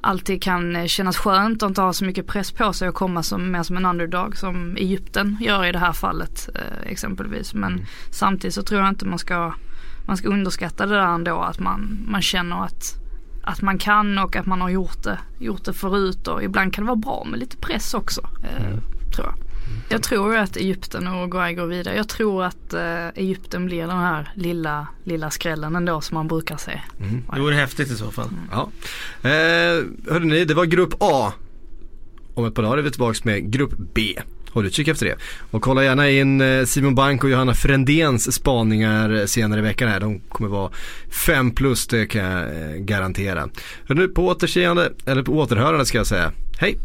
alltid 0.00 0.42
kan 0.42 0.88
kännas 0.88 1.16
skönt 1.16 1.62
att 1.62 1.68
inte 1.68 1.80
ha 1.80 1.92
så 1.92 2.04
mycket 2.04 2.26
press 2.26 2.52
på 2.52 2.72
sig 2.72 2.88
och 2.88 2.94
komma 2.94 3.22
som, 3.22 3.50
mer 3.50 3.62
som 3.62 3.76
en 3.76 3.86
underdog 3.86 4.36
som 4.36 4.76
Egypten 4.76 5.36
gör 5.40 5.64
i 5.64 5.72
det 5.72 5.78
här 5.78 5.92
fallet 5.92 6.48
eh, 6.54 6.90
exempelvis. 6.90 7.54
Men 7.54 7.72
mm. 7.72 7.84
samtidigt 8.10 8.54
så 8.54 8.62
tror 8.62 8.80
jag 8.80 8.88
inte 8.88 9.06
man 9.06 9.18
ska, 9.18 9.54
man 10.06 10.16
ska 10.16 10.28
underskatta 10.28 10.86
det 10.86 10.94
där 10.94 11.14
ändå 11.14 11.40
att 11.40 11.60
man, 11.60 12.06
man 12.08 12.22
känner 12.22 12.64
att, 12.64 12.94
att 13.42 13.62
man 13.62 13.78
kan 13.78 14.18
och 14.18 14.36
att 14.36 14.46
man 14.46 14.60
har 14.60 14.68
gjort 14.68 15.02
det, 15.02 15.18
gjort 15.38 15.64
det 15.64 15.72
förut 15.72 16.28
och 16.28 16.42
ibland 16.42 16.74
kan 16.74 16.84
det 16.84 16.88
vara 16.88 16.96
bra 16.96 17.26
med 17.30 17.40
lite 17.40 17.56
press 17.56 17.94
också. 17.94 18.20
Eh, 18.44 18.66
mm. 18.66 18.80
Tror 19.16 19.26
jag. 19.26 19.47
Jag 19.88 20.02
tror 20.02 20.36
att 20.36 20.56
Egypten 20.56 21.06
och 21.06 21.14
Uruguay 21.14 21.54
går 21.54 21.66
vidare. 21.66 21.96
Jag 21.96 22.08
tror 22.08 22.44
att 22.44 22.74
eh, 22.74 23.08
Egypten 23.08 23.66
blir 23.66 23.80
den 23.80 23.98
här 23.98 24.32
lilla, 24.34 24.86
lilla 25.04 25.30
skrällen 25.30 25.76
ändå 25.76 26.00
som 26.00 26.14
man 26.14 26.28
brukar 26.28 26.56
se. 26.56 26.80
Mm. 27.00 27.22
Det 27.34 27.40
vore 27.40 27.54
häftigt 27.54 27.90
i 27.90 27.96
så 27.96 28.10
fall. 28.10 28.28
Mm. 28.28 28.40
Ja. 28.50 28.70
Eh, 29.28 30.12
hörde 30.12 30.24
ni, 30.24 30.44
det 30.44 30.54
var 30.54 30.64
grupp 30.64 30.94
A. 31.00 31.32
om 32.34 32.44
ett 32.44 32.54
par 32.54 32.62
dagar 32.62 32.78
är 32.78 32.82
vi 32.82 32.90
tillbaka 32.90 33.18
med 33.22 33.52
Grupp 33.52 33.72
B. 33.94 34.14
Håll 34.50 34.66
utkik 34.66 34.88
efter 34.88 35.06
det. 35.06 35.16
Och 35.50 35.62
kolla 35.62 35.84
gärna 35.84 36.10
in 36.10 36.40
eh, 36.40 36.64
Simon 36.64 36.94
Bank 36.94 37.24
och 37.24 37.30
Johanna 37.30 37.54
Frändéns 37.54 38.34
spaningar 38.34 39.26
senare 39.26 39.60
i 39.60 39.62
veckan 39.62 39.88
här. 39.88 40.00
De 40.00 40.20
kommer 40.20 40.48
vara 40.48 40.70
5 41.26 41.50
plus, 41.50 41.86
det 41.86 42.06
kan 42.06 42.24
jag 42.24 42.42
eh, 42.42 42.76
garantera. 42.76 43.48
Hör 43.88 43.94
nu 43.94 44.08
på 44.08 44.26
återseende, 44.26 44.92
eller 45.06 45.22
på 45.22 45.32
återhörande 45.32 45.86
ska 45.86 45.98
jag 45.98 46.06
säga. 46.06 46.32
Hej! 46.58 46.78